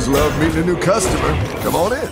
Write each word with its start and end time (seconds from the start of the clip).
always 0.00 0.18
love 0.18 0.40
meeting 0.40 0.62
a 0.62 0.66
new 0.66 0.80
customer. 0.80 1.60
Come 1.60 1.76
on 1.76 1.92
in. 1.92 2.08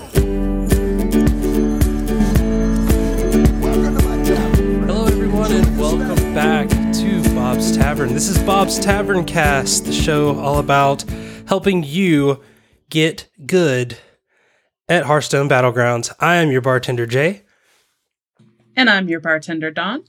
Hello, 4.87 5.07
everyone, 5.07 5.53
and 5.53 5.79
welcome 5.79 6.35
back 6.35 6.69
to 6.69 7.35
Bob's 7.35 7.75
Tavern. 7.75 8.13
This 8.13 8.29
is 8.29 8.39
Bob's 8.41 8.79
Tavern 8.79 9.25
Cast, 9.25 9.87
the 9.87 9.93
show 9.93 10.39
all 10.39 10.59
about 10.59 11.05
helping 11.47 11.83
you 11.83 12.43
get 12.91 13.29
good 13.47 13.97
at 14.89 15.05
Hearthstone 15.05 15.49
Battlegrounds. 15.49 16.13
I 16.21 16.37
am 16.37 16.51
your 16.51 16.61
bartender, 16.61 17.07
Jay. 17.07 17.45
And 18.77 18.91
I'm 18.91 19.09
your 19.09 19.21
bartender, 19.21 19.71
Don. 19.71 20.05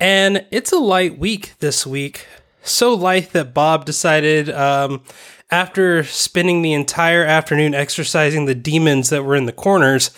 And 0.00 0.46
it's 0.50 0.72
a 0.72 0.78
light 0.78 1.16
week 1.18 1.54
this 1.60 1.86
week. 1.86 2.26
So 2.62 2.92
light 2.94 3.30
that 3.32 3.54
Bob 3.54 3.84
decided, 3.84 4.50
um, 4.50 5.02
after 5.50 6.04
spending 6.04 6.62
the 6.62 6.72
entire 6.72 7.24
afternoon 7.24 7.74
exercising 7.74 8.44
the 8.44 8.54
demons 8.54 9.10
that 9.10 9.24
were 9.24 9.36
in 9.36 9.46
the 9.46 9.52
corners, 9.52 10.10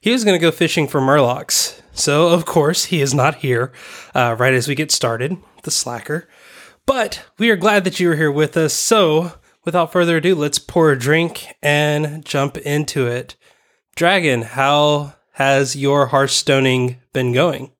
he 0.00 0.10
was 0.10 0.24
going 0.24 0.38
to 0.38 0.42
go 0.42 0.50
fishing 0.50 0.88
for 0.88 1.00
murlocs. 1.00 1.80
So, 1.92 2.28
of 2.28 2.46
course, 2.46 2.86
he 2.86 3.00
is 3.00 3.12
not 3.12 3.36
here 3.36 3.72
uh, 4.14 4.36
right 4.38 4.54
as 4.54 4.68
we 4.68 4.74
get 4.74 4.92
started, 4.92 5.36
the 5.64 5.70
slacker. 5.70 6.28
But 6.86 7.24
we 7.38 7.50
are 7.50 7.56
glad 7.56 7.84
that 7.84 8.00
you 8.00 8.12
are 8.12 8.16
here 8.16 8.32
with 8.32 8.56
us. 8.56 8.72
So, 8.72 9.32
without 9.64 9.92
further 9.92 10.18
ado, 10.18 10.34
let's 10.34 10.58
pour 10.58 10.90
a 10.90 10.98
drink 10.98 11.54
and 11.62 12.24
jump 12.24 12.56
into 12.58 13.06
it. 13.06 13.36
Dragon, 13.96 14.42
how 14.42 15.14
has 15.32 15.76
your 15.76 16.08
Hearthstoning 16.08 16.98
been 17.12 17.32
going? 17.32 17.72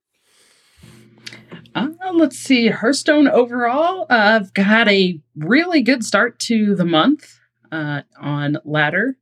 Let's 2.15 2.39
see. 2.39 2.69
Hearthstone 2.69 3.29
overall, 3.29 4.07
I've 4.09 4.51
had 4.57 4.89
a 4.89 5.21
really 5.37 5.83
good 5.83 6.05
start 6.05 6.39
to 6.41 6.75
the 6.75 6.85
month 6.85 7.39
uh, 7.71 8.03
on 8.21 8.59
ladder. 8.65 9.17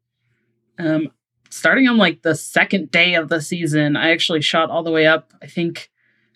Um, 0.78 1.08
starting 1.50 1.88
on 1.88 1.96
like 1.96 2.22
the 2.22 2.34
second 2.34 2.90
day 2.90 3.14
of 3.14 3.28
the 3.28 3.40
season, 3.40 3.96
I 3.96 4.10
actually 4.10 4.42
shot 4.42 4.70
all 4.70 4.82
the 4.82 4.90
way 4.90 5.06
up. 5.06 5.32
I 5.42 5.46
think, 5.46 5.90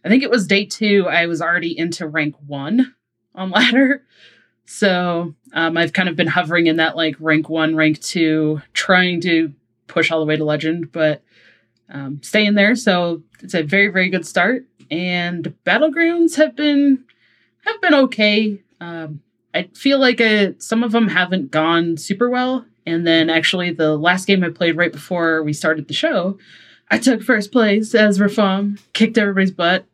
I 0.04 0.08
think 0.08 0.22
it 0.22 0.30
was 0.30 0.46
day 0.46 0.64
two. 0.64 1.06
I 1.08 1.26
was 1.26 1.40
already 1.40 1.76
into 1.76 2.06
rank 2.06 2.34
one 2.46 2.94
on 3.34 3.50
ladder. 3.50 4.04
So 4.64 5.34
um, 5.52 5.76
I've 5.76 5.92
kind 5.92 6.08
of 6.08 6.16
been 6.16 6.26
hovering 6.26 6.66
in 6.66 6.76
that 6.76 6.96
like 6.96 7.16
rank 7.18 7.48
one, 7.48 7.74
rank 7.74 8.00
two, 8.00 8.60
trying 8.72 9.20
to 9.22 9.52
push 9.86 10.10
all 10.10 10.20
the 10.20 10.26
way 10.26 10.36
to 10.36 10.44
legend, 10.44 10.92
but 10.92 11.22
um, 11.88 12.20
staying 12.22 12.54
there. 12.54 12.76
So 12.76 13.22
it's 13.40 13.54
a 13.54 13.62
very 13.62 13.88
very 13.88 14.08
good 14.08 14.24
start. 14.24 14.64
And 14.90 15.54
battlegrounds 15.64 16.36
have 16.36 16.56
been 16.56 17.04
have 17.64 17.80
been 17.80 17.94
okay. 17.94 18.60
Um, 18.80 19.22
I 19.54 19.68
feel 19.74 19.98
like 19.98 20.20
uh, 20.20 20.52
some 20.58 20.82
of 20.82 20.92
them 20.92 21.08
haven't 21.08 21.50
gone 21.50 21.96
super 21.96 22.30
well. 22.30 22.64
And 22.86 23.06
then 23.06 23.30
actually, 23.30 23.72
the 23.72 23.96
last 23.96 24.26
game 24.26 24.42
I 24.42 24.48
played 24.48 24.76
right 24.76 24.92
before 24.92 25.42
we 25.42 25.52
started 25.52 25.86
the 25.86 25.94
show, 25.94 26.38
I 26.90 26.98
took 26.98 27.22
first 27.22 27.52
place 27.52 27.94
as 27.94 28.18
Rafaam, 28.18 28.80
kicked 28.92 29.18
everybody's 29.18 29.50
butt. 29.50 29.84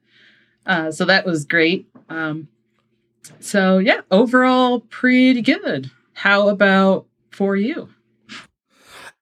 Uh, 0.64 0.90
so 0.90 1.04
that 1.04 1.26
was 1.26 1.44
great. 1.44 1.88
Um, 2.08 2.48
so 3.40 3.78
yeah, 3.78 4.00
overall 4.10 4.80
pretty 4.80 5.42
good. 5.42 5.90
How 6.14 6.48
about 6.48 7.06
for 7.30 7.56
you? 7.56 7.88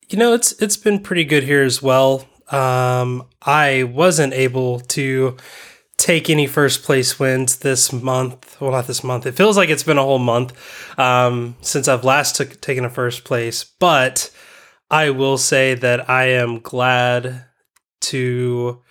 You 0.08 0.18
know, 0.18 0.32
it's 0.34 0.52
it's 0.62 0.76
been 0.76 1.00
pretty 1.00 1.24
good 1.24 1.42
here 1.42 1.62
as 1.62 1.82
well. 1.82 2.28
Um, 2.50 3.26
I 3.46 3.84
wasn't 3.84 4.32
able 4.32 4.80
to 4.80 5.36
take 5.96 6.28
any 6.28 6.46
first 6.46 6.82
place 6.82 7.18
wins 7.18 7.56
this 7.56 7.92
month. 7.92 8.60
Well, 8.60 8.72
not 8.72 8.86
this 8.86 9.04
month. 9.04 9.26
It 9.26 9.32
feels 9.32 9.56
like 9.56 9.68
it's 9.68 9.82
been 9.82 9.98
a 9.98 10.02
whole 10.02 10.18
month 10.18 10.52
um, 10.98 11.56
since 11.60 11.88
I've 11.88 12.04
last 12.04 12.36
took, 12.36 12.60
taken 12.60 12.84
a 12.84 12.90
first 12.90 13.24
place. 13.24 13.64
But 13.64 14.30
I 14.90 15.10
will 15.10 15.38
say 15.38 15.74
that 15.74 16.08
I 16.10 16.26
am 16.26 16.60
glad 16.60 17.44
to 18.02 18.82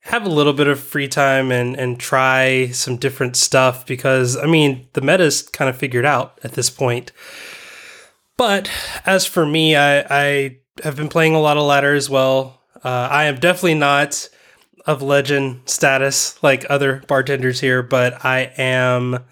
have 0.00 0.24
a 0.24 0.30
little 0.30 0.52
bit 0.52 0.68
of 0.68 0.78
free 0.78 1.08
time 1.08 1.50
and 1.50 1.76
and 1.76 1.98
try 1.98 2.68
some 2.68 2.96
different 2.96 3.36
stuff 3.36 3.84
because 3.86 4.36
I 4.36 4.46
mean 4.46 4.88
the 4.92 5.00
meta's 5.00 5.42
kind 5.42 5.68
of 5.68 5.76
figured 5.76 6.04
out 6.04 6.38
at 6.44 6.52
this 6.52 6.70
point. 6.70 7.10
But 8.36 8.70
as 9.04 9.26
for 9.26 9.46
me, 9.46 9.76
I, 9.76 10.04
I 10.10 10.58
have 10.84 10.96
been 10.96 11.08
playing 11.08 11.34
a 11.34 11.40
lot 11.40 11.56
of 11.56 11.64
ladder 11.64 11.94
as 11.94 12.10
well. 12.10 12.55
Uh, 12.86 13.08
I 13.10 13.24
am 13.24 13.40
definitely 13.40 13.74
not 13.74 14.28
of 14.86 15.02
legend 15.02 15.62
status 15.64 16.40
like 16.40 16.64
other 16.70 17.02
bartenders 17.08 17.58
here, 17.58 17.82
but 17.82 18.24
I 18.24 18.52
am 18.56 19.24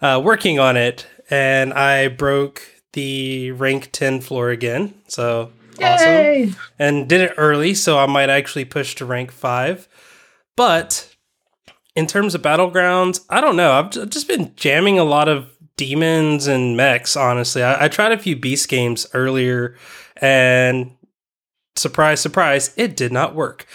uh, 0.00 0.22
working 0.24 0.58
on 0.58 0.78
it, 0.78 1.06
and 1.28 1.74
I 1.74 2.08
broke 2.08 2.62
the 2.94 3.50
rank 3.50 3.90
ten 3.92 4.22
floor 4.22 4.48
again. 4.48 4.94
So 5.06 5.52
Yay! 5.78 6.44
awesome, 6.44 6.60
and 6.78 7.06
did 7.06 7.20
it 7.20 7.34
early, 7.36 7.74
so 7.74 7.98
I 7.98 8.06
might 8.06 8.30
actually 8.30 8.64
push 8.64 8.94
to 8.94 9.04
rank 9.04 9.32
five. 9.32 9.86
But 10.56 11.14
in 11.94 12.06
terms 12.06 12.34
of 12.34 12.40
battlegrounds, 12.40 13.20
I 13.28 13.42
don't 13.42 13.56
know. 13.56 13.72
I've 13.72 13.90
just 13.90 14.28
been 14.28 14.54
jamming 14.56 14.98
a 14.98 15.04
lot 15.04 15.28
of 15.28 15.50
demons 15.76 16.46
and 16.46 16.74
mechs. 16.74 17.18
Honestly, 17.18 17.62
I, 17.62 17.84
I 17.84 17.88
tried 17.88 18.12
a 18.12 18.18
few 18.18 18.34
beast 18.34 18.70
games 18.70 19.06
earlier, 19.12 19.76
and 20.16 20.92
surprise, 21.78 22.20
surprise, 22.20 22.72
it 22.76 22.96
did 22.96 23.12
not 23.12 23.34
work. 23.34 23.66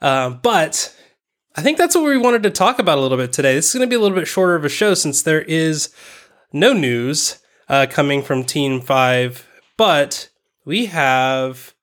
Um, 0.00 0.40
but 0.42 0.94
I 1.56 1.62
think 1.62 1.76
that's 1.76 1.94
what 1.94 2.04
we 2.04 2.16
wanted 2.16 2.42
to 2.44 2.50
talk 2.50 2.78
about 2.78 2.98
a 2.98 3.00
little 3.00 3.18
bit 3.18 3.32
today. 3.32 3.54
This 3.54 3.68
is 3.68 3.74
going 3.74 3.88
to 3.88 3.90
be 3.90 3.96
a 3.96 4.00
little 4.00 4.16
bit 4.16 4.28
shorter 4.28 4.54
of 4.54 4.64
a 4.64 4.68
show 4.68 4.94
since 4.94 5.22
there 5.22 5.42
is 5.42 5.92
no 6.52 6.72
news 6.72 7.42
uh, 7.68 7.86
coming 7.90 8.22
from 8.22 8.44
Team 8.44 8.80
5, 8.80 9.46
but 9.76 10.28
we 10.64 10.86
have 10.86 11.74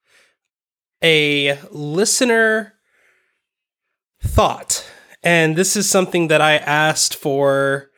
a 1.02 1.58
listener 1.70 2.74
thought. 4.22 4.88
And 5.22 5.56
this 5.56 5.76
is 5.76 5.88
something 5.88 6.28
that 6.28 6.40
I 6.40 6.56
asked 6.56 7.14
for 7.14 7.90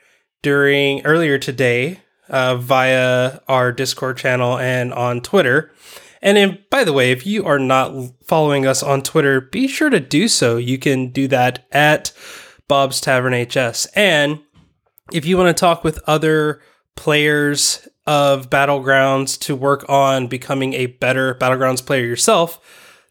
during 0.43 1.05
earlier 1.05 1.39
today 1.39 2.01
uh, 2.29 2.57
via 2.57 3.41
our 3.49 3.73
Discord 3.73 4.17
channel 4.17 4.59
and 4.59 4.93
on 4.93 5.21
Twitter. 5.21 5.73
And 6.21 6.37
then, 6.37 6.59
by 6.71 6.85
the 6.85 6.93
way, 6.93 7.13
if 7.13 7.27
you 7.27 7.45
are 7.45 7.59
not 7.59 7.93
following 8.25 8.67
us 8.67 8.83
on 8.83 9.03
Twitter, 9.03 9.41
be 9.41 9.69
sure 9.69 9.91
to 9.91 10.01
do 10.01 10.29
so. 10.29 10.57
You 10.57 10.79
can 10.79 11.11
do 11.11 11.29
that 11.29 11.67
at 11.71 12.13
Bob's 12.67 13.01
Tavern 13.01 13.33
HS. 13.33 13.87
And 13.95 14.41
if 15.13 15.25
you 15.25 15.37
want 15.37 15.57
to 15.57 15.61
talk 15.61 15.85
with 15.85 16.01
other 16.07 16.61
players 16.97 17.89
of 18.07 18.51
Battlegrounds 18.51 19.39
to 19.41 19.55
work 19.55 19.85
on 19.89 20.27
becoming 20.27 20.75
a 20.75 20.87
better 20.87 21.35
Battlegrounds 21.35 21.85
player 21.85 22.05
yourself, 22.05 22.61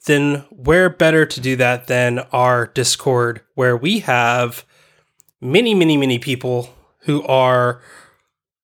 then 0.06 0.46
where 0.50 0.90
better 0.90 1.26
to 1.26 1.42
do 1.42 1.56
that 1.56 1.88
than 1.88 2.20
our 2.32 2.68
Discord, 2.68 3.42
where 3.56 3.78
we 3.78 4.00
have 4.00 4.66
many, 5.40 5.74
many, 5.74 5.98
many 5.98 6.20
people 6.20 6.74
who 7.02 7.24
are 7.24 7.82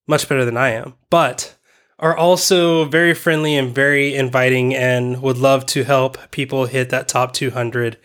much 0.08 0.28
better 0.28 0.46
than 0.46 0.58
I 0.58 0.70
am. 0.70 0.96
But 1.10 1.56
are 2.04 2.18
also 2.18 2.84
very 2.84 3.14
friendly 3.14 3.56
and 3.56 3.74
very 3.74 4.14
inviting 4.14 4.76
and 4.76 5.22
would 5.22 5.38
love 5.38 5.66
to 5.66 5.86
help 5.86 6.18
people 6.32 6.66
hit 6.66 6.90
that 6.90 7.08
top 7.08 7.32
200. 7.32 7.98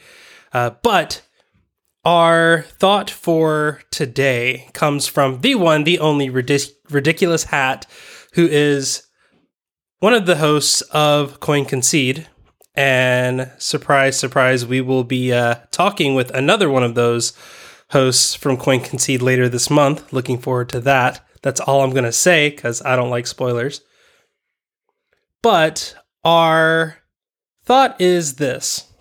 Uh, 0.53 0.71
but 0.85 1.21
our 2.05 2.63
thought 2.63 3.11
for 3.11 3.83
today 3.91 4.71
comes 4.73 5.09
from 5.09 5.41
the 5.41 5.57
one, 5.57 5.83
the 5.83 5.99
only 5.99 6.31
ridic- 6.31 6.71
ridiculous 6.89 7.45
hat, 7.45 7.87
who 8.35 8.47
is 8.47 9.03
one 9.99 10.15
of 10.15 10.27
the 10.27 10.37
hosts 10.37 10.81
of 10.93 11.41
Coin 11.41 11.65
Concede. 11.65 12.29
And 12.77 13.51
surprise, 13.59 14.17
surprise, 14.17 14.65
we 14.65 14.81
will 14.81 15.03
be 15.03 15.33
uh, 15.33 15.57
talking 15.73 16.15
with 16.15 16.31
another 16.31 16.71
one 16.71 16.85
of 16.85 16.95
those 16.95 17.33
hosts 17.91 18.37
from 18.37 18.59
Coin 18.59 18.79
Concede 18.79 19.23
later 19.23 19.49
this 19.49 19.69
month. 19.69 20.13
Looking 20.13 20.39
forward 20.39 20.69
to 20.69 20.79
that. 20.83 21.21
That's 21.43 21.61
all 21.61 21.83
I'm 21.83 21.91
going 21.91 22.05
to 22.05 22.13
say 22.13 22.51
because 22.51 22.81
I 22.83 22.95
don't 22.95 23.11
like 23.11 23.27
spoilers. 23.27 23.81
But 25.43 25.95
our 26.25 26.99
thought 27.65 28.01
is 28.01 28.35
this 28.35 28.93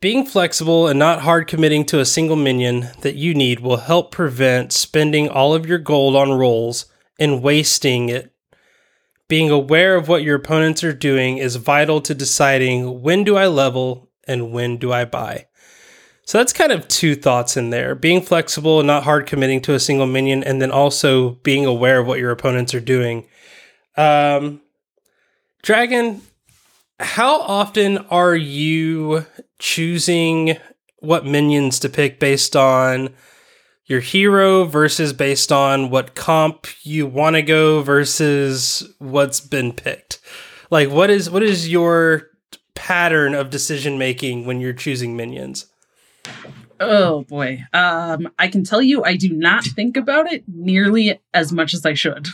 being 0.00 0.24
flexible 0.24 0.88
and 0.88 0.98
not 0.98 1.20
hard 1.20 1.46
committing 1.46 1.84
to 1.84 2.00
a 2.00 2.06
single 2.06 2.36
minion 2.36 2.88
that 3.02 3.16
you 3.16 3.34
need 3.34 3.60
will 3.60 3.76
help 3.76 4.10
prevent 4.10 4.72
spending 4.72 5.28
all 5.28 5.52
of 5.54 5.66
your 5.66 5.78
gold 5.78 6.16
on 6.16 6.32
rolls 6.32 6.86
and 7.18 7.42
wasting 7.42 8.08
it. 8.08 8.32
Being 9.28 9.50
aware 9.50 9.94
of 9.96 10.08
what 10.08 10.22
your 10.22 10.36
opponents 10.36 10.82
are 10.82 10.94
doing 10.94 11.36
is 11.36 11.56
vital 11.56 12.00
to 12.00 12.14
deciding 12.14 13.02
when 13.02 13.24
do 13.24 13.36
I 13.36 13.46
level 13.46 14.10
and 14.26 14.52
when 14.52 14.78
do 14.78 14.90
I 14.90 15.04
buy. 15.04 15.48
So 16.24 16.38
that's 16.38 16.52
kind 16.54 16.72
of 16.72 16.88
two 16.88 17.14
thoughts 17.14 17.56
in 17.56 17.70
there 17.70 17.94
being 17.94 18.22
flexible 18.22 18.80
and 18.80 18.86
not 18.86 19.02
hard 19.02 19.26
committing 19.26 19.60
to 19.62 19.74
a 19.74 19.80
single 19.80 20.06
minion, 20.06 20.42
and 20.44 20.62
then 20.62 20.70
also 20.70 21.30
being 21.42 21.66
aware 21.66 22.00
of 22.00 22.06
what 22.06 22.20
your 22.20 22.30
opponents 22.30 22.72
are 22.72 22.80
doing. 22.80 23.26
Um, 23.96 24.60
Dragon, 25.62 26.22
how 26.98 27.40
often 27.40 27.98
are 27.98 28.36
you 28.36 29.26
choosing 29.58 30.56
what 30.98 31.24
minions 31.24 31.78
to 31.80 31.88
pick 31.88 32.20
based 32.20 32.54
on 32.54 33.10
your 33.86 34.00
hero 34.00 34.64
versus 34.64 35.12
based 35.12 35.50
on 35.50 35.90
what 35.90 36.14
comp 36.14 36.66
you 36.82 37.06
want 37.06 37.36
to 37.36 37.42
go 37.42 37.82
versus 37.82 38.88
what's 38.98 39.40
been 39.40 39.72
picked? 39.72 40.20
Like 40.70 40.90
what 40.90 41.10
is 41.10 41.28
what 41.28 41.42
is 41.42 41.68
your 41.68 42.28
pattern 42.74 43.34
of 43.34 43.50
decision 43.50 43.98
making 43.98 44.46
when 44.46 44.60
you're 44.60 44.72
choosing 44.72 45.16
minions? 45.16 45.66
Oh 46.78 47.22
boy. 47.24 47.64
Um 47.72 48.28
I 48.38 48.48
can 48.48 48.62
tell 48.62 48.80
you 48.80 49.02
I 49.04 49.16
do 49.16 49.30
not 49.30 49.64
think 49.64 49.96
about 49.96 50.32
it 50.32 50.44
nearly 50.46 51.20
as 51.34 51.52
much 51.52 51.74
as 51.74 51.84
I 51.84 51.94
should. 51.94 52.28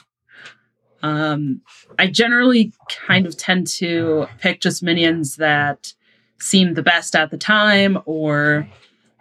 Um 1.06 1.60
I 1.98 2.06
generally 2.08 2.72
kind 2.88 3.26
of 3.26 3.36
tend 3.36 3.66
to 3.78 4.26
pick 4.40 4.60
just 4.60 4.82
minions 4.82 5.36
that 5.36 5.94
seem 6.38 6.74
the 6.74 6.82
best 6.82 7.14
at 7.14 7.30
the 7.30 7.38
time 7.38 7.98
or 8.04 8.68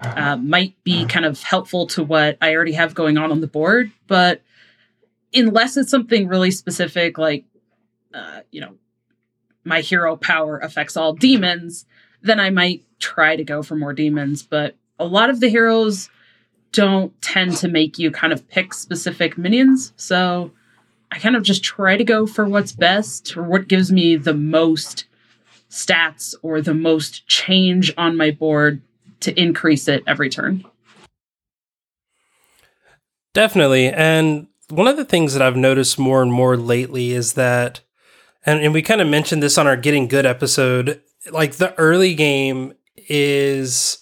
uh, 0.01 0.35
might 0.37 0.75
be 0.83 1.05
kind 1.05 1.25
of 1.25 1.41
helpful 1.41 1.87
to 1.87 2.03
what 2.03 2.37
I 2.41 2.53
already 2.53 2.73
have 2.73 2.93
going 2.93 3.17
on 3.17 3.31
on 3.31 3.41
the 3.41 3.47
board. 3.47 3.91
But 4.07 4.41
unless 5.33 5.77
it's 5.77 5.89
something 5.89 6.27
really 6.27 6.51
specific, 6.51 7.17
like, 7.17 7.45
uh, 8.13 8.41
you 8.51 8.61
know, 8.61 8.75
my 9.63 9.81
hero 9.81 10.15
power 10.15 10.57
affects 10.57 10.97
all 10.97 11.13
demons, 11.13 11.85
then 12.21 12.39
I 12.39 12.49
might 12.49 12.83
try 12.99 13.35
to 13.35 13.43
go 13.43 13.63
for 13.63 13.75
more 13.75 13.93
demons. 13.93 14.43
But 14.43 14.75
a 14.99 15.05
lot 15.05 15.29
of 15.29 15.39
the 15.39 15.49
heroes 15.49 16.09
don't 16.71 17.19
tend 17.21 17.55
to 17.57 17.67
make 17.67 17.97
you 17.97 18.11
kind 18.11 18.33
of 18.33 18.47
pick 18.49 18.73
specific 18.73 19.37
minions. 19.37 19.93
So 19.95 20.51
I 21.12 21.19
kind 21.19 21.36
of 21.36 21.44
just 21.44 21.63
try 21.63 21.98
to 21.98 22.04
go 22.04 22.25
for 22.25 22.46
what's 22.46 22.72
best 22.72 23.36
or 23.38 23.44
what 23.44 23.68
gives 23.68 23.92
me 23.92 24.16
the 24.16 24.34
most 24.34 25.06
stats 25.69 26.36
or 26.42 26.62
the 26.62 26.74
most 26.74 27.28
change 27.28 27.94
on 27.98 28.18
my 28.18 28.31
board 28.31 28.81
to 29.22 29.40
increase 29.40 29.88
it 29.88 30.04
every 30.07 30.30
turn. 30.30 30.63
Definitely. 33.34 33.90
And 33.90 34.48
one 34.69 34.88
of 34.88 34.98
the 34.98 35.06
things 35.06 35.34
that 35.34 35.42
I've 35.42 35.57
noticed 35.57 36.00
more 36.00 36.22
and 36.22 36.31
more 36.31 36.57
lately 36.57 37.12
is 37.12 37.34
that, 37.34 37.81
and, 38.46 38.62
and 38.62 38.74
we 38.74 38.81
kind 38.81 39.02
of 39.02 39.07
mentioned 39.07 39.44
this 39.44 39.57
on 39.57 39.68
our 39.68 39.78
Getting 39.78 40.07
Good 40.07 40.25
episode, 40.25 41.02
like 41.31 41.56
the 41.56 41.78
early 41.78 42.13
game 42.13 42.74
is 42.96 44.00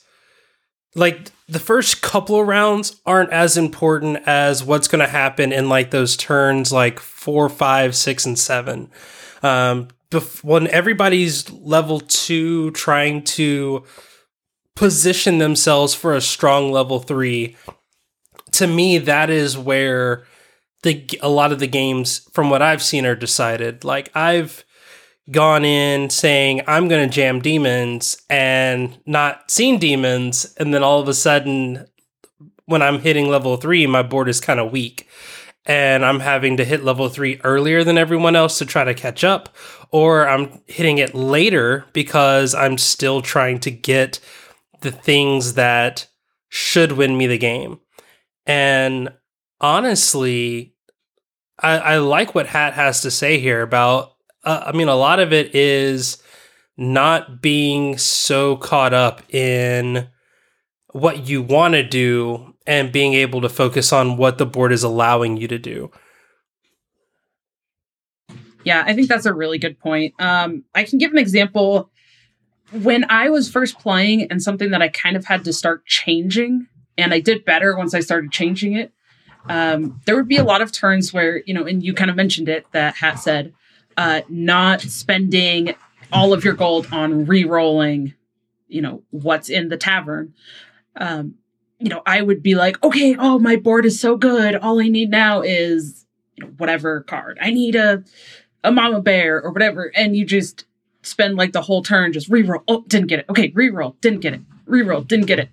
like 0.95 1.31
the 1.53 1.59
first 1.59 2.01
couple 2.01 2.39
of 2.39 2.47
rounds 2.47 2.99
aren't 3.05 3.31
as 3.31 3.57
important 3.57 4.17
as 4.25 4.63
what's 4.63 4.87
going 4.87 5.03
to 5.05 5.07
happen 5.07 5.53
in 5.53 5.69
like 5.69 5.91
those 5.91 6.17
turns 6.17 6.71
like 6.71 6.99
four, 6.99 7.47
five, 7.47 7.95
six, 7.95 8.25
and 8.25 8.37
seven. 8.37 8.89
Um, 9.43 9.89
bef- 10.09 10.43
when 10.43 10.67
everybody's 10.67 11.51
level 11.51 11.99
two 11.99 12.71
trying 12.71 13.23
to 13.23 13.83
position 14.75 15.37
themselves 15.37 15.93
for 15.93 16.15
a 16.15 16.21
strong 16.21 16.71
level 16.71 16.99
three, 16.99 17.55
to 18.53 18.65
me, 18.65 18.97
that 18.97 19.29
is 19.29 19.55
where 19.55 20.25
the 20.81 21.07
a 21.21 21.29
lot 21.29 21.51
of 21.51 21.59
the 21.59 21.67
games, 21.67 22.27
from 22.33 22.49
what 22.49 22.63
I've 22.63 22.81
seen, 22.81 23.05
are 23.05 23.15
decided. 23.15 23.83
Like 23.83 24.09
I've 24.15 24.65
gone 25.31 25.65
in 25.65 26.09
saying 26.09 26.61
I'm 26.67 26.87
going 26.87 27.07
to 27.07 27.13
jam 27.13 27.41
demons 27.41 28.17
and 28.29 28.97
not 29.05 29.49
seen 29.49 29.79
demons, 29.79 30.53
and 30.57 30.73
then 30.73 30.83
all 30.83 30.99
of 30.99 31.07
a 31.07 31.13
sudden, 31.13 31.87
when 32.65 32.81
I'm 32.81 32.99
hitting 32.99 33.29
level 33.29 33.57
three, 33.57 33.87
my 33.87 34.03
board 34.03 34.29
is 34.29 34.39
kind 34.39 34.59
of 34.59 34.71
weak. 34.71 35.07
And 35.65 36.03
I'm 36.03 36.19
having 36.19 36.57
to 36.57 36.65
hit 36.65 36.83
level 36.83 37.07
three 37.07 37.39
earlier 37.43 37.85
than 37.85 37.97
everyone 37.97 38.35
else 38.35 38.57
to 38.57 38.65
try 38.65 38.83
to 38.83 38.93
catch 38.93 39.23
up, 39.23 39.55
or 39.91 40.27
I'm 40.27 40.61
hitting 40.67 40.97
it 40.97 41.15
later 41.15 41.85
because 41.93 42.53
I'm 42.53 42.77
still 42.77 43.21
trying 43.21 43.59
to 43.61 43.71
get 43.71 44.19
the 44.81 44.91
things 44.91 45.53
that 45.53 46.07
should 46.49 46.93
win 46.93 47.17
me 47.17 47.27
the 47.27 47.37
game. 47.37 47.79
And 48.45 49.13
honestly, 49.61 50.75
I, 51.59 51.77
I 51.77 51.97
like 51.97 52.35
what 52.35 52.47
Hat 52.47 52.73
has 52.73 53.01
to 53.01 53.11
say 53.11 53.39
here 53.39 53.61
about. 53.61 54.12
Uh, 54.43 54.63
I 54.67 54.71
mean, 54.71 54.87
a 54.87 54.95
lot 54.95 55.19
of 55.19 55.31
it 55.31 55.55
is 55.55 56.21
not 56.77 57.41
being 57.41 57.97
so 57.97 58.57
caught 58.57 58.93
up 58.93 59.21
in 59.33 60.09
what 60.91 61.27
you 61.27 61.41
want 61.41 61.73
to 61.73 61.83
do 61.83 62.53
and 62.65 62.91
being 62.91 63.13
able 63.13 63.41
to 63.41 63.49
focus 63.49 63.93
on 63.93 64.17
what 64.17 64.37
the 64.37 64.45
board 64.45 64.71
is 64.71 64.83
allowing 64.83 65.37
you 65.37 65.47
to 65.47 65.59
do. 65.59 65.91
Yeah, 68.63 68.83
I 68.85 68.93
think 68.93 69.09
that's 69.09 69.25
a 69.25 69.33
really 69.33 69.57
good 69.57 69.77
point. 69.79 70.13
Um, 70.19 70.63
I 70.73 70.83
can 70.83 70.97
give 70.97 71.11
an 71.11 71.17
example 71.17 71.89
when 72.71 73.05
I 73.09 73.29
was 73.29 73.51
first 73.51 73.77
playing 73.77 74.31
and 74.31 74.41
something 74.41 74.71
that 74.71 74.81
I 74.81 74.87
kind 74.87 75.17
of 75.17 75.25
had 75.25 75.43
to 75.45 75.53
start 75.53 75.85
changing, 75.85 76.67
and 76.97 77.13
I 77.13 77.19
did 77.19 77.45
better 77.45 77.77
once 77.77 77.93
I 77.93 77.99
started 77.99 78.31
changing 78.31 78.73
it. 78.73 78.91
Um, 79.49 79.99
there 80.05 80.15
would 80.15 80.29
be 80.29 80.37
a 80.37 80.43
lot 80.43 80.61
of 80.61 80.71
turns 80.71 81.13
where, 81.13 81.43
you 81.45 81.53
know, 81.53 81.65
and 81.65 81.83
you 81.83 81.93
kind 81.93 82.09
of 82.09 82.15
mentioned 82.15 82.47
it 82.47 82.65
that 82.71 82.95
Hat 82.95 83.19
said, 83.19 83.53
uh, 83.97 84.21
not 84.29 84.81
spending 84.81 85.75
all 86.11 86.33
of 86.33 86.43
your 86.43 86.53
gold 86.53 86.87
on 86.91 87.25
re 87.25 87.43
rolling, 87.43 88.13
you 88.67 88.81
know, 88.81 89.03
what's 89.09 89.49
in 89.49 89.69
the 89.69 89.77
tavern. 89.77 90.33
Um, 90.95 91.35
you 91.79 91.89
know, 91.89 92.01
I 92.05 92.21
would 92.21 92.41
be 92.41 92.55
like, 92.55 92.81
okay, 92.83 93.15
oh, 93.17 93.39
my 93.39 93.55
board 93.55 93.85
is 93.85 93.99
so 93.99 94.15
good. 94.15 94.55
All 94.55 94.79
I 94.79 94.87
need 94.87 95.09
now 95.09 95.41
is 95.41 96.05
you 96.35 96.45
know, 96.45 96.51
whatever 96.57 97.01
card. 97.01 97.37
I 97.41 97.51
need 97.51 97.75
a 97.75 98.03
a 98.63 98.71
mama 98.71 99.01
bear 99.01 99.41
or 99.41 99.51
whatever. 99.51 99.91
And 99.95 100.15
you 100.15 100.25
just 100.25 100.65
spend 101.01 101.35
like 101.35 101.51
the 101.51 101.61
whole 101.61 101.83
turn 101.83 102.13
just 102.13 102.29
reroll. 102.29 102.63
Oh, 102.67 102.83
didn't 102.87 103.07
get 103.07 103.19
it. 103.19 103.25
Okay, 103.29 103.51
reroll, 103.51 103.99
didn't 104.01 104.21
get 104.21 104.33
it. 104.33 104.41
Reroll, 104.67 105.05
didn't 105.07 105.25
get 105.25 105.39
it. 105.39 105.49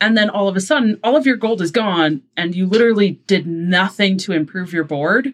And 0.00 0.16
then 0.16 0.28
all 0.28 0.48
of 0.48 0.56
a 0.56 0.60
sudden, 0.60 0.98
all 1.04 1.16
of 1.16 1.26
your 1.26 1.36
gold 1.36 1.62
is 1.62 1.70
gone, 1.70 2.22
and 2.36 2.54
you 2.54 2.66
literally 2.66 3.20
did 3.26 3.46
nothing 3.46 4.18
to 4.18 4.32
improve 4.32 4.72
your 4.72 4.84
board. 4.84 5.32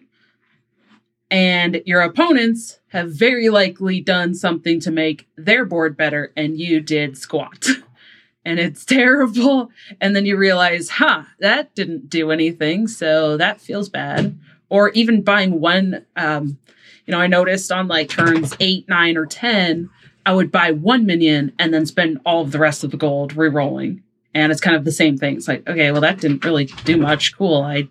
And 1.31 1.81
your 1.85 2.01
opponents 2.01 2.79
have 2.89 3.09
very 3.09 3.49
likely 3.49 4.01
done 4.01 4.35
something 4.35 4.79
to 4.81 4.91
make 4.91 5.27
their 5.35 5.65
board 5.65 5.97
better, 5.97 6.31
and 6.37 6.59
you 6.59 6.79
did 6.81 7.17
squat. 7.17 7.65
and 8.45 8.59
it's 8.59 8.85
terrible. 8.85 9.71
And 9.99 10.15
then 10.15 10.27
you 10.27 10.37
realize, 10.37 10.89
huh, 10.89 11.23
that 11.39 11.73
didn't 11.73 12.09
do 12.09 12.29
anything. 12.29 12.87
So 12.87 13.37
that 13.37 13.61
feels 13.61 13.89
bad. 13.89 14.37
Or 14.69 14.89
even 14.89 15.21
buying 15.23 15.59
one 15.59 16.05
um, 16.15 16.59
you 17.05 17.11
know, 17.11 17.19
I 17.19 17.27
noticed 17.27 17.71
on 17.71 17.87
like 17.87 18.09
turns 18.09 18.55
eight, 18.59 18.87
nine, 18.87 19.17
or 19.17 19.25
10, 19.25 19.89
I 20.25 20.33
would 20.33 20.51
buy 20.51 20.71
one 20.71 21.05
minion 21.05 21.51
and 21.59 21.73
then 21.73 21.85
spend 21.85 22.21
all 22.25 22.41
of 22.41 22.51
the 22.51 22.59
rest 22.59 22.83
of 22.83 22.91
the 22.91 22.97
gold 22.97 23.35
re-rolling. 23.35 24.03
And 24.33 24.51
it's 24.51 24.61
kind 24.61 24.77
of 24.77 24.85
the 24.85 24.91
same 24.91 25.17
thing. 25.17 25.35
It's 25.35 25.47
like, 25.47 25.67
okay, 25.67 25.91
well, 25.91 26.01
that 26.01 26.21
didn't 26.21 26.45
really 26.45 26.65
do 26.85 26.95
much. 26.97 27.35
Cool. 27.35 27.63
I 27.63 27.89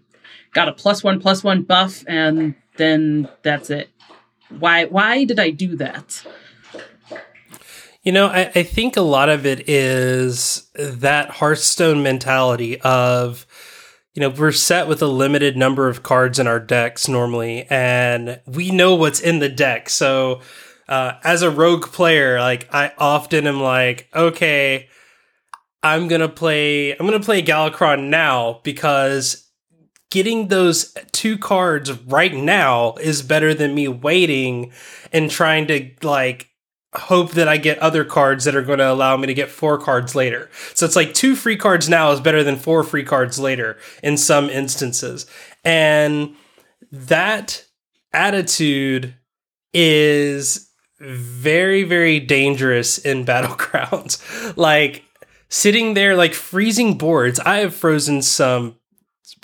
got 0.55 0.69
a 0.69 0.73
plus 0.73 1.05
one, 1.05 1.21
plus 1.21 1.45
one 1.45 1.65
buff, 1.65 2.03
and 2.09 2.55
then 2.81 3.29
that's 3.43 3.71
it. 3.71 3.91
Why, 4.59 4.87
why 4.87 5.25
did 5.25 5.39
I 5.39 5.51
do 5.51 5.77
that? 5.77 6.25
You 8.03 8.13
know, 8.13 8.29
I, 8.29 8.51
I 8.55 8.63
think 8.63 8.97
a 8.97 9.03
lot 9.03 9.29
of 9.29 9.45
it 9.45 9.69
is 9.69 10.71
that 10.75 11.31
Hearthstone 11.31 12.03
mentality 12.03 12.81
of 12.81 13.47
you 14.15 14.21
know, 14.21 14.31
we're 14.31 14.53
set 14.53 14.89
with 14.89 15.03
a 15.03 15.07
limited 15.07 15.57
number 15.57 15.89
of 15.89 16.03
cards 16.03 16.39
in 16.39 16.47
our 16.47 16.59
decks 16.59 17.07
normally, 17.07 17.67
and 17.71 18.41
we 18.47 18.71
know 18.71 18.95
what's 18.95 19.21
in 19.21 19.39
the 19.39 19.49
deck. 19.49 19.89
So, 19.89 20.41
uh, 20.89 21.13
as 21.23 21.43
a 21.43 21.51
rogue 21.51 21.87
player, 21.87 22.41
like 22.41 22.69
I 22.75 22.93
often 22.99 23.47
am 23.47 23.61
like, 23.61 24.09
okay, 24.15 24.89
I'm 25.83 26.09
gonna 26.09 26.29
play, 26.29 26.93
I'm 26.93 27.07
gonna 27.07 27.21
play 27.21 27.43
Galakrond 27.43 28.09
now 28.09 28.61
because 28.65 29.50
getting 30.11 30.49
those 30.49 30.93
two 31.13 31.39
cards 31.39 31.93
right 32.03 32.35
now 32.35 32.95
is 32.95 33.23
better 33.23 33.55
than 33.55 33.75
me 33.75 33.89
waiting 33.89 34.73
and 35.13 35.31
trying 35.31 35.67
to 35.69 35.91
like 36.03 36.51
hope 36.95 37.33
that 37.33 37.49
I 37.49 37.57
get 37.57 37.79
other 37.79 38.05
cards 38.05 38.45
that 38.45 38.57
are 38.57 38.63
going 38.63 38.81
to 38.81 38.91
allow 38.91 39.17
me 39.17 39.29
to 39.29 39.35
get 39.35 39.49
four 39.49 39.79
cards 39.79 40.17
later. 40.17 40.51
So 40.75 40.85
it's 40.85 40.97
like 40.97 41.15
two 41.15 41.37
free 41.37 41.57
cards 41.57 41.89
now 41.89 42.11
is 42.11 42.21
better 42.21 42.43
than 42.43 42.57
four 42.57 42.83
free 42.83 43.05
cards 43.05 43.39
later 43.39 43.79
in 44.03 44.17
some 44.17 44.51
instances. 44.51 45.27
And 45.65 46.35
that 46.91 47.65
attitude 48.13 49.15
is 49.73 50.69
very, 50.99 51.85
very 51.85 52.19
dangerous 52.19 52.99
in 52.99 53.25
battlegrounds. 53.25 54.57
like 54.57 55.05
sitting 55.49 55.95
there, 55.95 56.17
like 56.17 56.35
freezing 56.35 56.99
boards. 56.99 57.39
I 57.41 57.59
have 57.59 57.75
frozen 57.75 58.23
some 58.23 58.80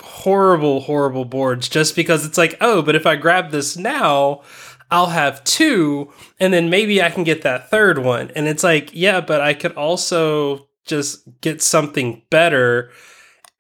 horrible, 0.01 0.81
horrible 0.81 1.25
boards 1.25 1.69
just 1.69 1.97
because 1.97 2.25
it's 2.27 2.39
like, 2.39 2.57
oh, 2.61 2.83
but 2.83 2.95
if 2.95 3.07
I 3.07 3.17
grab 3.17 3.51
this 3.51 3.77
now, 3.77 4.43
I'll 4.91 5.07
have 5.09 5.43
two, 5.43 6.13
and 6.39 6.53
then 6.53 6.71
maybe 6.71 7.03
I 7.03 7.11
can 7.11 7.25
get 7.25 7.43
that 7.43 7.71
third 7.71 7.99
one. 7.99 8.31
And 8.37 8.47
it's 8.47 8.63
like, 8.63 8.91
yeah, 8.93 9.21
but 9.21 9.41
I 9.41 9.53
could 9.53 9.73
also 9.73 10.69
just 10.85 11.29
get 11.41 11.61
something 11.61 12.23
better 12.31 12.91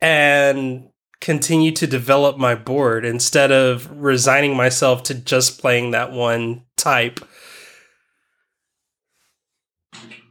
and 0.00 0.88
continue 1.20 1.72
to 1.72 1.86
develop 1.86 2.38
my 2.38 2.54
board 2.54 3.04
instead 3.04 3.50
of 3.50 3.90
resigning 3.90 4.56
myself 4.56 5.02
to 5.04 5.14
just 5.14 5.60
playing 5.60 5.90
that 5.90 6.12
one 6.12 6.62
type. 6.76 7.20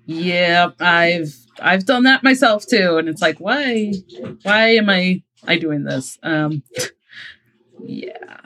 Yeah, 0.05 0.69
I've 0.79 1.35
I've 1.59 1.85
done 1.85 2.03
that 2.03 2.23
myself 2.23 2.65
too, 2.67 2.97
and 2.97 3.09
it's 3.09 3.21
like, 3.21 3.39
why, 3.39 3.93
why 4.43 4.75
am 4.75 4.89
I 4.89 5.23
I 5.45 5.57
doing 5.57 5.83
this? 5.83 6.17
Um, 6.23 6.63
yeah, 7.83 8.37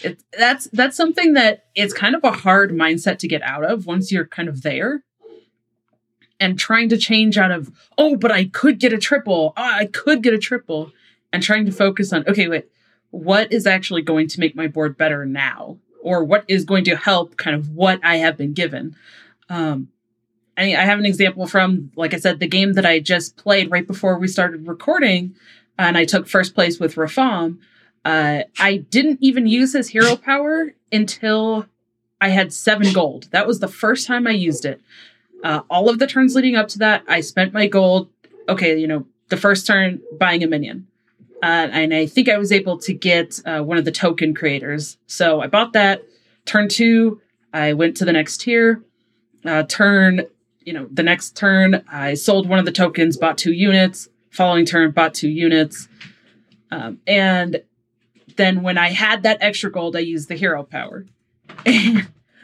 it, 0.00 0.22
that's 0.36 0.68
that's 0.72 0.96
something 0.96 1.34
that 1.34 1.64
it's 1.74 1.94
kind 1.94 2.14
of 2.14 2.24
a 2.24 2.32
hard 2.32 2.70
mindset 2.70 3.18
to 3.18 3.28
get 3.28 3.42
out 3.42 3.64
of 3.64 3.86
once 3.86 4.12
you're 4.12 4.26
kind 4.26 4.48
of 4.48 4.62
there. 4.62 5.02
And 6.40 6.56
trying 6.56 6.88
to 6.90 6.96
change 6.96 7.36
out 7.36 7.50
of 7.50 7.72
oh, 7.96 8.16
but 8.16 8.30
I 8.30 8.44
could 8.44 8.78
get 8.78 8.92
a 8.92 8.98
triple. 8.98 9.52
Oh, 9.56 9.62
I 9.62 9.86
could 9.86 10.22
get 10.22 10.34
a 10.34 10.38
triple, 10.38 10.92
and 11.32 11.42
trying 11.42 11.66
to 11.66 11.72
focus 11.72 12.12
on 12.12 12.24
okay, 12.28 12.46
wait, 12.46 12.68
what 13.10 13.52
is 13.52 13.66
actually 13.66 14.02
going 14.02 14.28
to 14.28 14.40
make 14.40 14.54
my 14.54 14.68
board 14.68 14.96
better 14.96 15.26
now, 15.26 15.78
or 16.00 16.22
what 16.22 16.44
is 16.46 16.64
going 16.64 16.84
to 16.84 16.96
help 16.96 17.36
kind 17.36 17.56
of 17.56 17.70
what 17.70 17.98
I 18.04 18.18
have 18.18 18.36
been 18.36 18.52
given. 18.52 18.94
Um, 19.48 19.88
I, 20.58 20.74
I 20.74 20.84
have 20.84 20.98
an 20.98 21.06
example 21.06 21.46
from, 21.46 21.92
like 21.96 22.12
I 22.12 22.18
said, 22.18 22.40
the 22.40 22.48
game 22.48 22.74
that 22.74 22.84
I 22.84 22.98
just 22.98 23.36
played 23.36 23.70
right 23.70 23.86
before 23.86 24.18
we 24.18 24.26
started 24.26 24.66
recording, 24.66 25.36
and 25.78 25.96
I 25.96 26.04
took 26.04 26.28
first 26.28 26.54
place 26.54 26.78
with 26.78 26.96
Rafaam. 26.96 27.58
Uh, 28.04 28.42
I 28.58 28.78
didn't 28.78 29.18
even 29.20 29.46
use 29.46 29.72
his 29.72 29.88
hero 29.88 30.16
power 30.30 30.74
until 30.90 31.66
I 32.20 32.30
had 32.30 32.52
seven 32.52 32.92
gold. 32.92 33.28
That 33.30 33.46
was 33.46 33.60
the 33.60 33.68
first 33.68 34.06
time 34.06 34.26
I 34.26 34.32
used 34.32 34.64
it. 34.64 34.80
Uh, 35.44 35.62
all 35.70 35.88
of 35.88 35.98
the 35.98 36.06
turns 36.06 36.34
leading 36.34 36.56
up 36.56 36.68
to 36.68 36.78
that, 36.78 37.04
I 37.06 37.20
spent 37.20 37.52
my 37.52 37.66
gold. 37.66 38.08
Okay, 38.48 38.76
you 38.78 38.88
know, 38.88 39.06
the 39.28 39.36
first 39.36 39.66
turn 39.66 40.00
buying 40.18 40.42
a 40.42 40.48
minion. 40.48 40.86
Uh, 41.42 41.68
and 41.70 41.94
I 41.94 42.06
think 42.06 42.28
I 42.28 42.38
was 42.38 42.50
able 42.50 42.78
to 42.78 42.92
get 42.92 43.40
uh, 43.46 43.60
one 43.62 43.78
of 43.78 43.84
the 43.84 43.92
token 43.92 44.34
creators. 44.34 44.98
So 45.06 45.40
I 45.40 45.46
bought 45.46 45.72
that. 45.74 46.02
Turn 46.44 46.68
two, 46.68 47.20
I 47.52 47.74
went 47.74 47.96
to 47.98 48.04
the 48.04 48.12
next 48.12 48.40
tier. 48.40 48.82
Uh, 49.44 49.62
turn 49.62 50.26
you 50.68 50.74
know, 50.74 50.86
the 50.92 51.02
next 51.02 51.34
turn, 51.34 51.82
I 51.90 52.12
sold 52.12 52.46
one 52.46 52.58
of 52.58 52.66
the 52.66 52.72
tokens, 52.72 53.16
bought 53.16 53.38
two 53.38 53.52
units. 53.52 54.10
Following 54.30 54.66
turn, 54.66 54.90
bought 54.90 55.14
two 55.14 55.28
units. 55.28 55.88
Um, 56.70 57.00
and 57.06 57.62
then 58.36 58.62
when 58.62 58.78
I 58.78 58.90
had 58.90 59.22
that 59.24 59.38
extra 59.40 59.70
gold, 59.70 59.96
I 59.96 60.00
used 60.00 60.28
the 60.28 60.36
hero 60.36 60.62
power. 60.62 61.06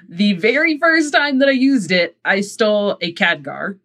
the 0.08 0.32
very 0.34 0.78
first 0.78 1.12
time 1.12 1.38
that 1.38 1.48
I 1.48 1.52
used 1.52 1.90
it, 1.92 2.16
I 2.24 2.40
stole 2.40 2.98
a 3.00 3.12
Khadgar 3.12 3.78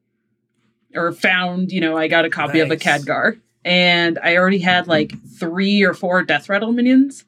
or 0.96 1.12
found, 1.12 1.72
you 1.72 1.82
know, 1.82 1.98
I 1.98 2.08
got 2.08 2.26
a 2.26 2.30
copy 2.30 2.60
nice. 2.60 2.64
of 2.64 2.72
a 2.72 2.78
Khadgar 2.78 3.40
And 3.64 4.18
I 4.20 4.38
already 4.38 4.60
had 4.60 4.88
like 4.88 5.14
three 5.38 5.84
or 5.84 5.94
four 5.94 6.24
death 6.24 6.50
rattle 6.50 6.72
minions. 6.72 7.26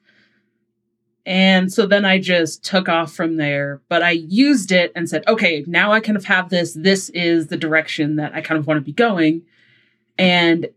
And 1.25 1.71
so 1.71 1.85
then 1.85 2.03
I 2.03 2.19
just 2.19 2.63
took 2.63 2.89
off 2.89 3.13
from 3.13 3.37
there. 3.37 3.81
But 3.87 4.01
I 4.01 4.11
used 4.11 4.71
it 4.71 4.91
and 4.95 5.07
said, 5.07 5.23
okay, 5.27 5.63
now 5.67 5.91
I 5.91 5.99
kind 5.99 6.17
of 6.17 6.25
have 6.25 6.49
this. 6.49 6.73
This 6.73 7.09
is 7.09 7.47
the 7.47 7.57
direction 7.57 8.15
that 8.15 8.33
I 8.33 8.41
kind 8.41 8.57
of 8.57 8.65
want 8.65 8.79
to 8.79 8.81
be 8.81 8.93
going. 8.93 9.43
And 10.17 10.67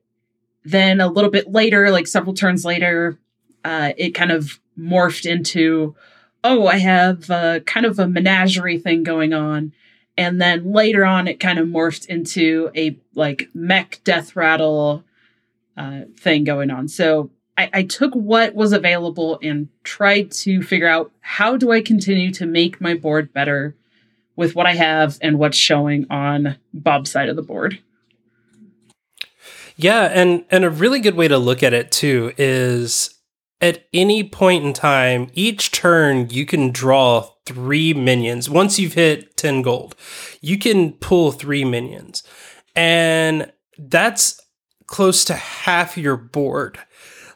then 0.64 1.00
a 1.00 1.08
little 1.08 1.30
bit 1.30 1.50
later, 1.50 1.90
like 1.90 2.06
several 2.06 2.34
turns 2.34 2.64
later, 2.64 3.18
uh, 3.64 3.92
it 3.96 4.10
kind 4.10 4.32
of 4.32 4.60
morphed 4.78 5.30
into, 5.30 5.94
oh, 6.42 6.66
I 6.66 6.78
have 6.78 7.30
uh, 7.30 7.60
kind 7.60 7.86
of 7.86 7.98
a 7.98 8.08
menagerie 8.08 8.78
thing 8.78 9.02
going 9.02 9.32
on. 9.32 9.72
And 10.16 10.40
then 10.40 10.72
later 10.72 11.04
on, 11.04 11.26
it 11.26 11.40
kind 11.40 11.58
of 11.58 11.66
morphed 11.66 12.06
into 12.06 12.70
a 12.76 12.96
like 13.14 13.48
mech 13.52 14.00
death 14.04 14.36
rattle 14.36 15.04
uh, 15.76 16.02
thing 16.16 16.44
going 16.44 16.70
on. 16.70 16.88
So 16.88 17.30
I, 17.56 17.70
I 17.72 17.82
took 17.82 18.14
what 18.14 18.54
was 18.54 18.72
available 18.72 19.38
and 19.42 19.68
tried 19.82 20.30
to 20.32 20.62
figure 20.62 20.88
out 20.88 21.12
how 21.20 21.56
do 21.56 21.72
I 21.72 21.80
continue 21.80 22.32
to 22.32 22.46
make 22.46 22.80
my 22.80 22.94
board 22.94 23.32
better 23.32 23.74
with 24.36 24.54
what 24.54 24.66
I 24.66 24.74
have 24.74 25.18
and 25.20 25.38
what's 25.38 25.56
showing 25.56 26.06
on 26.10 26.56
Bob's 26.72 27.10
side 27.10 27.28
of 27.28 27.36
the 27.36 27.42
board. 27.42 27.80
Yeah, 29.76 30.04
and 30.04 30.44
and 30.50 30.64
a 30.64 30.70
really 30.70 31.00
good 31.00 31.16
way 31.16 31.28
to 31.28 31.38
look 31.38 31.62
at 31.62 31.72
it 31.72 31.90
too 31.90 32.32
is 32.38 33.14
at 33.60 33.86
any 33.94 34.22
point 34.22 34.64
in 34.64 34.72
time, 34.74 35.30
each 35.32 35.70
turn 35.70 36.28
you 36.28 36.44
can 36.44 36.70
draw 36.70 37.30
three 37.46 37.94
minions. 37.94 38.50
Once 38.50 38.78
you've 38.78 38.92
hit 38.92 39.36
10 39.38 39.62
gold, 39.62 39.96
you 40.42 40.58
can 40.58 40.92
pull 40.92 41.32
three 41.32 41.64
minions. 41.64 42.22
And 42.76 43.50
that's 43.78 44.40
close 44.86 45.24
to 45.24 45.34
half 45.34 45.96
your 45.96 46.16
board. 46.16 46.78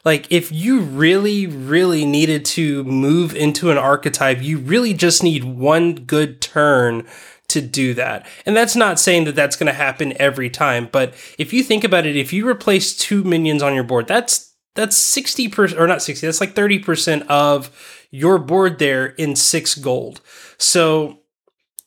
Like, 0.05 0.31
if 0.31 0.51
you 0.51 0.81
really, 0.81 1.47
really 1.47 2.05
needed 2.05 2.45
to 2.45 2.83
move 2.83 3.35
into 3.35 3.71
an 3.71 3.77
archetype, 3.77 4.41
you 4.41 4.59
really 4.59 4.93
just 4.93 5.23
need 5.23 5.43
one 5.43 5.95
good 5.95 6.41
turn 6.41 7.07
to 7.49 7.61
do 7.61 7.93
that. 7.95 8.25
And 8.45 8.55
that's 8.55 8.75
not 8.75 8.99
saying 8.99 9.25
that 9.25 9.35
that's 9.35 9.55
going 9.55 9.67
to 9.67 9.73
happen 9.73 10.13
every 10.19 10.49
time, 10.49 10.89
but 10.91 11.13
if 11.37 11.53
you 11.53 11.63
think 11.63 11.83
about 11.83 12.05
it, 12.05 12.15
if 12.15 12.31
you 12.33 12.47
replace 12.47 12.95
two 12.95 13.23
minions 13.23 13.61
on 13.61 13.75
your 13.75 13.83
board, 13.83 14.07
that's 14.07 14.53
that's 14.75 14.97
60% 14.97 15.77
or 15.77 15.87
not 15.87 16.01
60, 16.01 16.25
that's 16.25 16.39
like 16.39 16.53
30% 16.55 17.25
of 17.27 18.05
your 18.11 18.37
board 18.37 18.79
there 18.79 19.07
in 19.07 19.35
6 19.35 19.75
gold. 19.75 20.21
So 20.57 21.19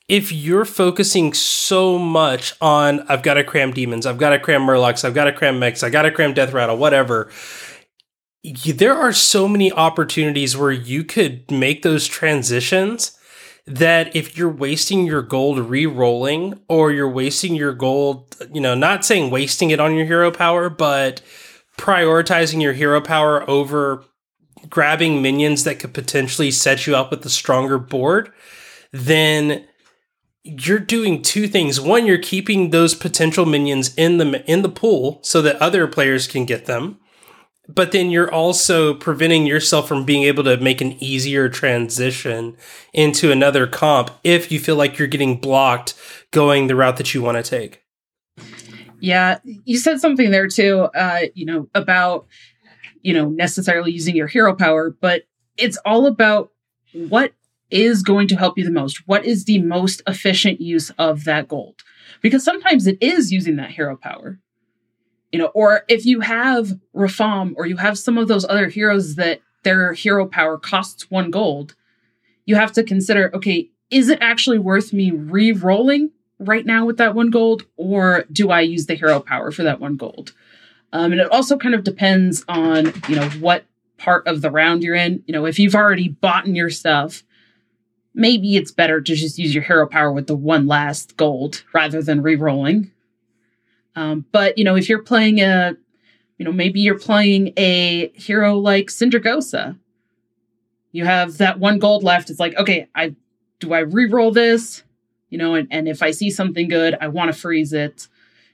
if 0.08 0.30
you're 0.30 0.64
focusing 0.64 1.32
so 1.32 1.98
much 1.98 2.54
on 2.60 3.00
I've 3.08 3.22
got 3.22 3.34
to 3.34 3.44
cram 3.44 3.72
demons, 3.72 4.04
I've 4.04 4.18
got 4.18 4.30
to 4.30 4.38
cram 4.38 4.62
murlocs, 4.62 5.04
I've 5.04 5.14
got 5.14 5.24
to 5.24 5.32
cram 5.32 5.58
mechs, 5.58 5.82
I 5.82 5.90
got 5.90 6.02
to 6.02 6.10
cram 6.10 6.34
death 6.34 6.52
rattle, 6.52 6.76
whatever, 6.76 7.30
there 8.44 8.94
are 8.94 9.12
so 9.12 9.46
many 9.46 9.70
opportunities 9.72 10.56
where 10.56 10.72
you 10.72 11.04
could 11.04 11.50
make 11.50 11.82
those 11.82 12.08
transitions 12.08 13.16
that 13.66 14.14
if 14.16 14.36
you're 14.36 14.50
wasting 14.50 15.06
your 15.06 15.22
gold 15.22 15.58
re-rolling 15.58 16.60
or 16.68 16.90
you're 16.90 17.08
wasting 17.08 17.54
your 17.54 17.72
gold, 17.72 18.36
you 18.52 18.60
know, 18.60 18.74
not 18.74 19.04
saying 19.04 19.30
wasting 19.30 19.70
it 19.70 19.80
on 19.80 19.94
your 19.94 20.06
hero 20.06 20.30
power, 20.30 20.68
but 20.68 21.22
prioritizing 21.78 22.60
your 22.60 22.72
hero 22.72 23.00
power 23.00 23.48
over 23.48 24.04
grabbing 24.68 25.22
minions 25.22 25.64
that 25.64 25.78
could 25.78 25.94
potentially 25.94 26.50
set 26.50 26.86
you 26.86 26.96
up 26.96 27.10
with 27.10 27.24
a 27.24 27.30
stronger 27.30 27.78
board, 27.78 28.32
then 28.92 29.64
you're 30.44 30.78
doing 30.78 31.22
two 31.22 31.46
things. 31.46 31.80
One, 31.80 32.06
you're 32.06 32.18
keeping 32.18 32.70
those 32.70 32.94
potential 32.94 33.46
minions 33.46 33.94
in 33.94 34.18
the 34.18 34.44
in 34.50 34.62
the 34.62 34.68
pool 34.68 35.20
so 35.22 35.40
that 35.42 35.56
other 35.56 35.86
players 35.86 36.26
can 36.26 36.44
get 36.44 36.66
them 36.66 36.98
but 37.68 37.92
then 37.92 38.10
you're 38.10 38.32
also 38.32 38.94
preventing 38.94 39.46
yourself 39.46 39.88
from 39.88 40.04
being 40.04 40.24
able 40.24 40.44
to 40.44 40.56
make 40.58 40.80
an 40.80 40.92
easier 41.02 41.48
transition 41.48 42.56
into 42.92 43.30
another 43.30 43.66
comp 43.66 44.10
if 44.24 44.50
you 44.50 44.58
feel 44.58 44.76
like 44.76 44.98
you're 44.98 45.08
getting 45.08 45.38
blocked 45.38 45.94
going 46.30 46.66
the 46.66 46.76
route 46.76 46.96
that 46.96 47.14
you 47.14 47.22
want 47.22 47.42
to 47.42 47.48
take. 47.48 47.82
Yeah, 49.00 49.38
you 49.44 49.78
said 49.78 50.00
something 50.00 50.30
there 50.30 50.48
too, 50.48 50.88
uh, 50.94 51.22
you 51.34 51.44
know, 51.44 51.68
about, 51.74 52.26
you 53.02 53.12
know, 53.12 53.28
necessarily 53.28 53.90
using 53.90 54.14
your 54.14 54.28
hero 54.28 54.54
power, 54.54 54.90
but 55.00 55.24
it's 55.56 55.76
all 55.78 56.06
about 56.06 56.50
what 56.92 57.32
is 57.70 58.02
going 58.02 58.28
to 58.28 58.36
help 58.36 58.58
you 58.58 58.64
the 58.64 58.70
most. 58.70 59.08
What 59.08 59.24
is 59.24 59.44
the 59.44 59.60
most 59.62 60.02
efficient 60.06 60.60
use 60.60 60.90
of 60.98 61.24
that 61.24 61.48
gold? 61.48 61.82
Because 62.20 62.44
sometimes 62.44 62.86
it 62.86 62.98
is 63.00 63.32
using 63.32 63.56
that 63.56 63.70
hero 63.70 63.96
power 63.96 64.38
you 65.32 65.38
know, 65.38 65.46
or 65.46 65.82
if 65.88 66.04
you 66.06 66.20
have 66.20 66.78
Rafaam 66.94 67.54
or 67.56 67.66
you 67.66 67.78
have 67.78 67.98
some 67.98 68.18
of 68.18 68.28
those 68.28 68.44
other 68.44 68.68
heroes 68.68 69.16
that 69.16 69.40
their 69.64 69.94
hero 69.94 70.26
power 70.26 70.58
costs 70.58 71.10
one 71.10 71.30
gold, 71.30 71.74
you 72.44 72.54
have 72.56 72.72
to 72.72 72.84
consider 72.84 73.30
okay, 73.34 73.70
is 73.90 74.08
it 74.08 74.18
actually 74.20 74.58
worth 74.58 74.92
me 74.92 75.10
re 75.10 75.52
rolling 75.52 76.10
right 76.38 76.66
now 76.66 76.84
with 76.84 76.98
that 76.98 77.14
one 77.14 77.30
gold, 77.30 77.64
or 77.76 78.24
do 78.30 78.50
I 78.50 78.60
use 78.60 78.86
the 78.86 78.94
hero 78.94 79.20
power 79.20 79.50
for 79.50 79.62
that 79.62 79.80
one 79.80 79.96
gold? 79.96 80.32
Um, 80.92 81.12
and 81.12 81.20
it 81.20 81.30
also 81.32 81.56
kind 81.56 81.74
of 81.74 81.84
depends 81.84 82.44
on, 82.48 82.92
you 83.08 83.16
know, 83.16 83.28
what 83.40 83.64
part 83.96 84.26
of 84.26 84.42
the 84.42 84.50
round 84.50 84.82
you're 84.82 84.94
in. 84.94 85.22
You 85.26 85.32
know, 85.32 85.46
if 85.46 85.58
you've 85.58 85.74
already 85.74 86.08
bought 86.08 86.46
your 86.46 86.68
stuff, 86.68 87.22
maybe 88.14 88.56
it's 88.56 88.72
better 88.72 89.00
to 89.00 89.14
just 89.14 89.38
use 89.38 89.54
your 89.54 89.64
hero 89.64 89.86
power 89.88 90.12
with 90.12 90.26
the 90.26 90.36
one 90.36 90.66
last 90.66 91.16
gold 91.16 91.62
rather 91.72 92.02
than 92.02 92.22
re 92.22 92.36
rolling. 92.36 92.90
Um, 93.94 94.24
but 94.32 94.56
you 94.56 94.64
know, 94.64 94.76
if 94.76 94.88
you're 94.88 95.02
playing 95.02 95.40
a, 95.40 95.76
you 96.38 96.44
know, 96.44 96.52
maybe 96.52 96.80
you're 96.80 96.98
playing 96.98 97.52
a 97.56 98.08
hero 98.14 98.56
like 98.56 98.86
Sindragosa, 98.86 99.78
you 100.90 101.04
have 101.04 101.38
that 101.38 101.58
one 101.58 101.78
gold 101.78 102.02
left. 102.02 102.30
It's 102.30 102.40
like, 102.40 102.56
okay, 102.56 102.88
I 102.94 103.14
do 103.60 103.72
I 103.72 103.80
re-roll 103.80 104.30
this, 104.30 104.82
you 105.30 105.38
know, 105.38 105.54
and, 105.54 105.68
and 105.70 105.88
if 105.88 106.02
I 106.02 106.10
see 106.10 106.30
something 106.30 106.68
good, 106.68 106.96
I 107.00 107.08
want 107.08 107.32
to 107.32 107.38
freeze 107.38 107.72
it, 107.72 108.08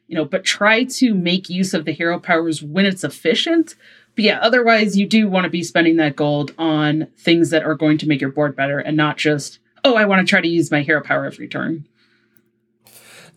you 0.07 0.17
know, 0.17 0.25
but 0.25 0.45
try 0.45 0.85
to 0.85 1.15
make 1.15 1.49
use 1.49 1.75
of 1.75 1.85
the 1.85 1.93
hero 1.93 2.21
powers 2.21 2.63
when 2.63 2.87
it's 2.87 3.05
efficient. 3.05 3.75
But 4.15 4.25
yeah, 4.25 4.39
otherwise 4.41 4.97
you 4.97 5.07
do 5.07 5.29
want 5.29 5.45
to 5.45 5.51
be 5.51 5.63
spending 5.63 5.97
that 5.97 6.17
gold 6.17 6.53
on 6.59 7.09
things 7.17 7.51
that 7.51 7.65
are 7.65 7.75
going 7.75 7.99
to 7.99 8.09
make 8.09 8.21
your 8.21 8.31
board 8.31 8.55
better 8.55 8.79
and 8.79 8.97
not 8.97 9.17
just, 9.17 9.61
oh, 9.85 9.95
I 9.95 10.05
want 10.05 10.27
to 10.27 10.31
try 10.31 10.41
to 10.41 10.49
use 10.49 10.71
my 10.71 10.83
hero 10.83 11.01
power 11.01 11.25
every 11.25 11.49
turn. 11.49 11.87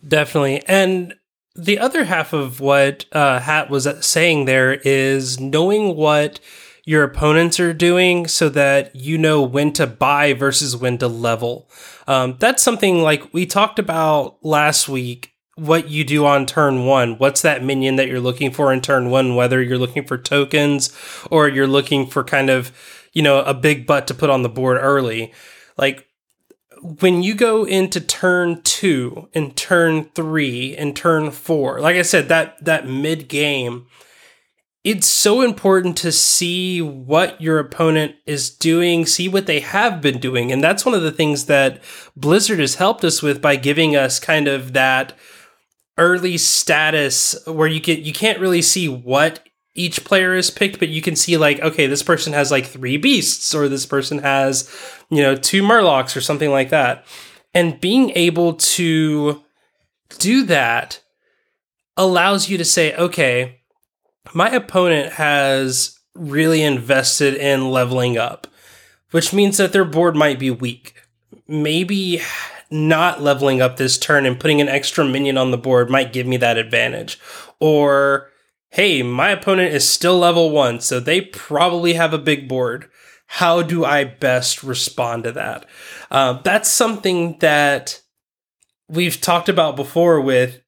Definitely. 0.07 0.63
And 0.67 1.15
the 1.55 1.79
other 1.79 2.05
half 2.05 2.33
of 2.33 2.59
what 2.59 3.05
uh, 3.11 3.39
Hat 3.39 3.69
was 3.69 3.87
saying 4.05 4.45
there 4.45 4.73
is 4.73 5.39
knowing 5.39 5.95
what 5.95 6.39
your 6.83 7.03
opponents 7.03 7.59
are 7.59 7.73
doing 7.73 8.27
so 8.27 8.49
that 8.49 8.95
you 8.95 9.17
know 9.17 9.41
when 9.41 9.71
to 9.73 9.85
buy 9.85 10.33
versus 10.33 10.75
when 10.75 10.97
to 10.97 11.07
level. 11.07 11.69
Um, 12.07 12.37
that's 12.39 12.63
something 12.63 13.01
like 13.01 13.33
we 13.33 13.45
talked 13.45 13.79
about 13.79 14.43
last 14.43 14.89
week 14.89 15.33
what 15.55 15.89
you 15.89 16.03
do 16.03 16.25
on 16.25 16.45
turn 16.45 16.85
one. 16.85 17.17
What's 17.17 17.41
that 17.41 17.63
minion 17.63 17.97
that 17.97 18.07
you're 18.07 18.19
looking 18.19 18.51
for 18.51 18.73
in 18.73 18.81
turn 18.81 19.09
one, 19.09 19.35
whether 19.35 19.61
you're 19.61 19.77
looking 19.77 20.05
for 20.05 20.17
tokens 20.17 20.95
or 21.29 21.47
you're 21.47 21.67
looking 21.67 22.07
for 22.07 22.23
kind 22.23 22.49
of, 22.49 22.71
you 23.13 23.21
know, 23.21 23.41
a 23.43 23.53
big 23.53 23.85
butt 23.85 24.07
to 24.07 24.13
put 24.13 24.29
on 24.29 24.41
the 24.41 24.49
board 24.49 24.77
early. 24.81 25.33
Like 25.77 26.07
when 26.81 27.21
you 27.21 27.35
go 27.35 27.63
into 27.63 28.01
turn 28.01 28.61
two 28.63 29.29
and 29.33 29.55
turn 29.55 30.05
three 30.15 30.75
and 30.75 30.95
turn 30.95 31.31
four, 31.31 31.79
like 31.79 31.95
I 31.95 32.01
said, 32.01 32.27
that 32.29 32.63
that 32.63 32.87
mid 32.87 33.27
game, 33.27 33.85
it's 34.83 35.05
so 35.05 35.41
important 35.41 35.95
to 35.97 36.11
see 36.11 36.81
what 36.81 37.39
your 37.39 37.59
opponent 37.59 38.15
is 38.25 38.49
doing, 38.49 39.05
see 39.05 39.29
what 39.29 39.45
they 39.45 39.59
have 39.59 40.01
been 40.01 40.19
doing. 40.19 40.51
And 40.51 40.63
that's 40.63 40.85
one 40.85 40.95
of 40.95 41.03
the 41.03 41.11
things 41.11 41.45
that 41.45 41.83
Blizzard 42.15 42.59
has 42.59 42.75
helped 42.75 43.03
us 43.03 43.21
with 43.21 43.41
by 43.41 43.57
giving 43.57 43.95
us 43.95 44.19
kind 44.19 44.47
of 44.47 44.73
that 44.73 45.17
early 45.97 46.37
status 46.37 47.35
where 47.45 47.67
you 47.67 47.81
can 47.81 48.03
you 48.03 48.13
can't 48.13 48.39
really 48.39 48.61
see 48.61 48.87
what 48.87 49.47
each 49.73 50.03
player 50.03 50.35
is 50.35 50.51
picked, 50.51 50.79
but 50.79 50.89
you 50.89 51.01
can 51.01 51.15
see 51.15 51.37
like, 51.37 51.59
okay, 51.61 51.87
this 51.87 52.03
person 52.03 52.33
has 52.33 52.51
like 52.51 52.65
three 52.65 52.97
beasts, 52.97 53.55
or 53.55 53.69
this 53.69 53.85
person 53.85 54.19
has, 54.19 54.69
you 55.09 55.21
know, 55.21 55.35
two 55.35 55.63
murlocs 55.63 56.15
or 56.15 56.21
something 56.21 56.51
like 56.51 56.69
that. 56.69 57.05
And 57.53 57.79
being 57.79 58.11
able 58.11 58.53
to 58.53 59.43
do 60.19 60.43
that 60.43 61.01
allows 61.97 62.49
you 62.49 62.57
to 62.57 62.65
say, 62.65 62.95
okay, 62.95 63.61
my 64.33 64.49
opponent 64.49 65.13
has 65.13 65.97
really 66.15 66.61
invested 66.61 67.35
in 67.35 67.71
leveling 67.71 68.17
up, 68.17 68.47
which 69.11 69.33
means 69.33 69.57
that 69.57 69.73
their 69.73 69.85
board 69.85 70.15
might 70.15 70.39
be 70.39 70.51
weak. 70.51 70.95
Maybe 71.47 72.21
not 72.69 73.21
leveling 73.21 73.61
up 73.61 73.75
this 73.77 73.97
turn 73.97 74.25
and 74.25 74.39
putting 74.39 74.61
an 74.61 74.69
extra 74.69 75.03
minion 75.03 75.37
on 75.37 75.51
the 75.51 75.57
board 75.57 75.89
might 75.89 76.13
give 76.13 76.25
me 76.25 76.37
that 76.37 76.57
advantage. 76.57 77.19
Or, 77.59 78.30
hey, 78.71 79.03
my 79.03 79.29
opponent 79.29 79.73
is 79.73 79.87
still 79.87 80.17
level 80.17 80.49
one, 80.49 80.79
so 80.79 80.99
they 80.99 81.21
probably 81.21 81.93
have 81.93 82.13
a 82.13 82.17
big 82.17 82.47
board. 82.47 82.89
How 83.27 83.61
do 83.61 83.85
I 83.85 84.03
best 84.05 84.63
respond 84.63 85.25
to 85.25 85.31
that? 85.33 85.65
Uh, 86.09 86.41
that's 86.41 86.69
something 86.69 87.37
that 87.39 88.01
we've 88.89 89.21
talked 89.21 89.49
about 89.49 89.75
before 89.75 90.19
with 90.19 90.61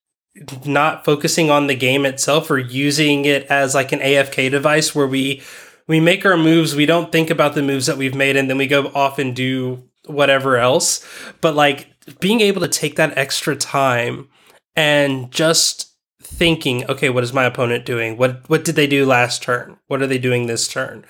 not 0.66 1.06
focusing 1.06 1.50
on 1.50 1.68
the 1.68 1.76
game 1.76 2.06
itself 2.06 2.50
or 2.50 2.58
using 2.58 3.26
it 3.26 3.46
as 3.48 3.76
like 3.76 3.92
an 3.92 4.00
AFK 4.00 4.50
device 4.50 4.96
where 4.96 5.08
we 5.08 5.42
we 5.88 6.00
make 6.00 6.26
our 6.26 6.38
moves, 6.38 6.76
we 6.76 6.86
don't 6.86 7.12
think 7.12 7.30
about 7.30 7.56
the 7.56 7.62
moves 7.62 7.86
that 7.88 7.98
we've 7.98 8.16
made 8.16 8.38
and 8.38 8.50
then 8.50 8.58
we 8.58 8.68
go 8.68 8.88
off 8.96 9.20
and 9.20 9.36
do 9.36 9.84
whatever 10.06 10.58
else. 10.58 11.06
But 11.42 11.56
like 11.56 11.90
being 12.20 12.40
able 12.42 12.62
to 12.62 12.70
take 12.70 12.96
that 12.96 13.18
extra 13.18 13.56
time 13.56 14.30
and 14.76 15.30
just 15.30 15.93
thinking, 16.24 16.89
okay, 16.89 17.10
what 17.10 17.24
is 17.24 17.34
my 17.34 17.44
opponent 17.46 17.86
doing? 17.86 18.18
What 18.18 18.50
what 18.50 18.63
did 18.63 18.75
they 18.75 18.88
do 18.88 19.06
last 19.06 19.44
turn? 19.44 19.77
What 19.88 20.01
are 20.01 20.08
they 20.08 20.18
doing 20.18 20.48
this 20.48 20.68
turn? 20.68 21.06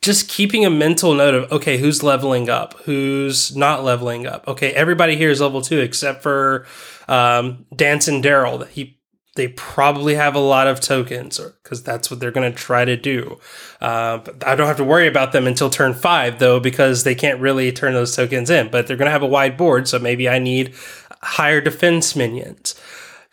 Just 0.00 0.28
keeping 0.28 0.64
a 0.64 0.70
mental 0.70 1.14
note 1.14 1.34
of 1.34 1.52
okay, 1.52 1.78
who's 1.78 2.02
leveling 2.02 2.48
up, 2.48 2.74
who's 2.84 3.56
not 3.56 3.84
leveling 3.84 4.26
up. 4.26 4.46
Okay, 4.46 4.72
everybody 4.72 5.16
here 5.16 5.30
is 5.30 5.40
level 5.40 5.62
two 5.62 5.80
except 5.80 6.22
for 6.22 6.66
um, 7.08 7.66
Dancin' 7.74 8.22
Deryl. 8.22 8.66
He 8.68 8.98
they 9.38 9.48
probably 9.48 10.16
have 10.16 10.34
a 10.34 10.40
lot 10.40 10.66
of 10.66 10.80
tokens 10.80 11.38
because 11.62 11.80
that's 11.84 12.10
what 12.10 12.18
they're 12.18 12.32
going 12.32 12.50
to 12.50 12.58
try 12.58 12.84
to 12.84 12.96
do. 12.96 13.38
Uh, 13.80 14.18
I 14.44 14.56
don't 14.56 14.66
have 14.66 14.78
to 14.78 14.84
worry 14.84 15.06
about 15.06 15.30
them 15.30 15.46
until 15.46 15.70
turn 15.70 15.94
five, 15.94 16.40
though, 16.40 16.58
because 16.58 17.04
they 17.04 17.14
can't 17.14 17.40
really 17.40 17.70
turn 17.70 17.94
those 17.94 18.16
tokens 18.16 18.50
in. 18.50 18.68
But 18.68 18.88
they're 18.88 18.96
going 18.96 19.06
to 19.06 19.12
have 19.12 19.22
a 19.22 19.26
wide 19.26 19.56
board, 19.56 19.86
so 19.86 20.00
maybe 20.00 20.28
I 20.28 20.40
need 20.40 20.74
higher 21.22 21.60
defense 21.60 22.16
minions. 22.16 22.74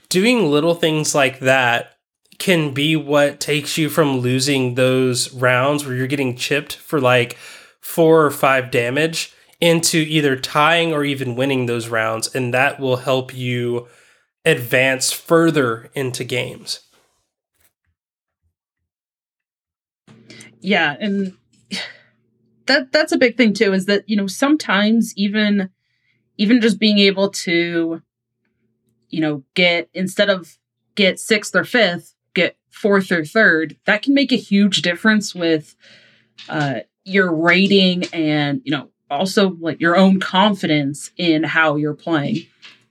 Doing 0.09 0.49
little 0.49 0.75
things 0.75 1.15
like 1.15 1.39
that 1.39 1.97
can 2.37 2.73
be 2.73 2.95
what 2.95 3.39
takes 3.39 3.77
you 3.77 3.89
from 3.89 4.17
losing 4.19 4.75
those 4.75 5.33
rounds 5.33 5.85
where 5.85 5.95
you're 5.95 6.07
getting 6.07 6.35
chipped 6.35 6.75
for 6.75 6.99
like 6.99 7.37
four 7.81 8.25
or 8.25 8.31
five 8.31 8.71
damage 8.71 9.33
into 9.61 9.97
either 9.97 10.35
tying 10.35 10.93
or 10.93 11.03
even 11.03 11.35
winning 11.35 11.65
those 11.65 11.87
rounds. 11.87 12.33
And 12.35 12.53
that 12.53 12.79
will 12.79 12.97
help 12.97 13.33
you 13.33 13.87
advance 14.43 15.11
further 15.11 15.89
into 15.95 16.23
games. 16.23 16.81
Yeah, 20.59 20.95
and 20.99 21.33
that 22.65 22.91
that's 22.91 23.11
a 23.11 23.17
big 23.17 23.37
thing 23.37 23.53
too 23.53 23.73
is 23.73 23.85
that 23.85 24.03
you 24.07 24.15
know 24.15 24.27
sometimes 24.27 25.13
even 25.15 25.69
even 26.37 26.59
just 26.61 26.79
being 26.79 26.97
able 26.99 27.29
to 27.29 28.01
you 29.09 29.21
know 29.21 29.43
get 29.53 29.89
instead 29.93 30.29
of 30.29 30.57
get 30.95 31.15
6th 31.15 31.55
or 31.55 31.63
5th 31.63 32.13
get 32.33 32.57
4th 32.71 33.11
or 33.11 33.21
3rd 33.21 33.77
that 33.85 34.01
can 34.01 34.13
make 34.13 34.31
a 34.31 34.37
huge 34.37 34.81
difference 34.81 35.33
with 35.33 35.75
uh 36.49 36.79
your 37.03 37.33
rating 37.33 38.03
and 38.13 38.61
you 38.65 38.71
know 38.71 38.89
also 39.09 39.51
like 39.59 39.79
your 39.79 39.95
own 39.95 40.19
confidence 40.19 41.11
in 41.17 41.43
how 41.43 41.75
you're 41.75 41.93
playing 41.93 42.45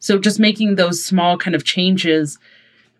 so 0.05 0.19
just 0.19 0.39
making 0.39 0.75
those 0.75 1.03
small 1.03 1.39
kind 1.39 1.55
of 1.55 1.65
changes, 1.65 2.39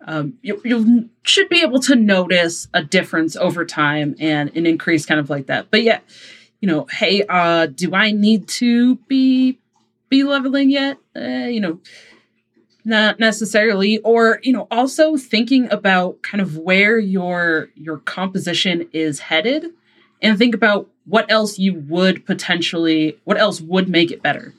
um, 0.07 0.39
you, 0.41 0.59
you 0.65 1.11
should 1.23 1.51
be 1.51 1.61
able 1.61 1.79
to 1.81 1.95
notice 1.95 2.67
a 2.73 2.83
difference 2.83 3.37
over 3.37 3.67
time 3.67 4.15
and 4.19 4.51
an 4.57 4.65
increase 4.65 5.05
kind 5.05 5.21
of 5.21 5.29
like 5.29 5.45
that. 5.49 5.71
But 5.71 5.83
yeah, 5.83 5.99
you 6.63 6.67
know, 6.67 6.87
hey, 6.91 7.23
uh, 7.29 7.67
do 7.67 7.95
I 7.95 8.13
need 8.13 8.49
to 8.49 8.97
be 9.07 9.59
be 10.09 10.25
leveling 10.25 10.71
yet? 10.71 10.97
Uh, 11.15 11.49
you 11.49 11.61
know, 11.61 11.79
not 12.85 13.19
necessarily. 13.19 13.99
Or 13.99 14.41
you 14.43 14.53
know, 14.53 14.67
also 14.71 15.17
thinking 15.17 15.71
about 15.73 16.23
kind 16.23 16.41
of 16.41 16.57
where 16.59 16.99
your 16.99 17.69
your 17.75 17.99
composition 17.99 18.89
is 18.93 19.21
headed, 19.21 19.67
and 20.23 20.39
think 20.39 20.55
about 20.55 20.89
what 21.07 21.31
else 21.31 21.59
you 21.59 21.75
would 21.75 22.25
potentially, 22.25 23.19
what 23.25 23.39
else 23.39 23.61
would 23.61 23.89
make 23.89 24.11
it 24.11 24.23
better. 24.23 24.55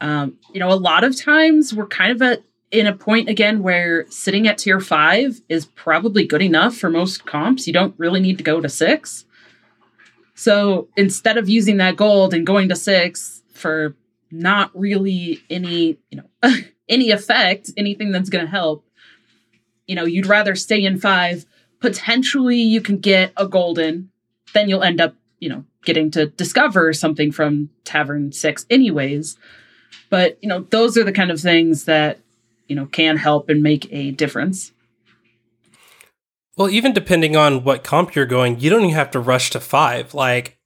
Um, 0.00 0.38
you 0.52 0.60
know, 0.60 0.70
a 0.70 0.74
lot 0.74 1.04
of 1.04 1.16
times 1.16 1.74
we're 1.74 1.86
kind 1.86 2.12
of 2.12 2.22
at 2.22 2.42
in 2.70 2.86
a 2.86 2.94
point 2.94 3.28
again 3.28 3.62
where 3.62 4.06
sitting 4.10 4.46
at 4.46 4.58
tier 4.58 4.80
five 4.80 5.40
is 5.48 5.66
probably 5.66 6.26
good 6.26 6.42
enough 6.42 6.76
for 6.76 6.90
most 6.90 7.24
comps. 7.24 7.66
You 7.66 7.72
don't 7.72 7.94
really 7.98 8.20
need 8.20 8.38
to 8.38 8.44
go 8.44 8.60
to 8.60 8.68
six. 8.68 9.24
So 10.34 10.88
instead 10.96 11.36
of 11.36 11.48
using 11.48 11.78
that 11.78 11.96
gold 11.96 12.32
and 12.34 12.46
going 12.46 12.68
to 12.68 12.76
six 12.76 13.42
for 13.52 13.96
not 14.30 14.70
really 14.78 15.42
any, 15.50 15.98
you 16.10 16.22
know, 16.22 16.52
any 16.88 17.10
effect, 17.10 17.70
anything 17.76 18.12
that's 18.12 18.30
going 18.30 18.44
to 18.44 18.50
help, 18.50 18.84
you 19.86 19.94
know, 19.94 20.04
you'd 20.04 20.26
rather 20.26 20.54
stay 20.54 20.84
in 20.84 20.98
five. 20.98 21.46
Potentially, 21.80 22.56
you 22.56 22.80
can 22.80 22.98
get 22.98 23.32
a 23.36 23.46
golden, 23.46 24.10
then 24.52 24.68
you'll 24.68 24.82
end 24.82 25.00
up, 25.00 25.14
you 25.38 25.48
know, 25.48 25.64
getting 25.84 26.10
to 26.10 26.26
discover 26.26 26.92
something 26.92 27.32
from 27.32 27.70
Tavern 27.84 28.32
Six, 28.32 28.66
anyways. 28.68 29.36
But, 30.10 30.38
you 30.42 30.48
know, 30.48 30.60
those 30.70 30.96
are 30.96 31.04
the 31.04 31.12
kind 31.12 31.30
of 31.30 31.40
things 31.40 31.84
that, 31.84 32.18
you 32.66 32.76
know, 32.76 32.86
can 32.86 33.16
help 33.16 33.48
and 33.48 33.62
make 33.62 33.90
a 33.92 34.10
difference. 34.10 34.72
Well, 36.56 36.68
even 36.68 36.92
depending 36.92 37.36
on 37.36 37.62
what 37.62 37.84
comp 37.84 38.14
you're 38.14 38.26
going, 38.26 38.58
you 38.58 38.68
don't 38.68 38.82
even 38.82 38.94
have 38.94 39.12
to 39.12 39.20
rush 39.20 39.50
to 39.50 39.60
five. 39.60 40.12
Like, 40.12 40.57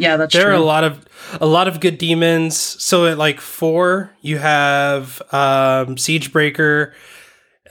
yeah, 0.00 0.16
that's 0.16 0.34
there 0.34 0.44
true. 0.44 0.52
are 0.52 0.56
a 0.56 0.60
lot 0.64 0.84
of 0.84 1.04
a 1.40 1.46
lot 1.46 1.68
of 1.68 1.80
good 1.80 1.98
demons. 1.98 2.56
So 2.56 3.06
at 3.06 3.18
like 3.18 3.40
four, 3.40 4.14
you 4.20 4.38
have 4.38 5.20
um, 5.32 5.96
Siegebreaker. 5.96 6.92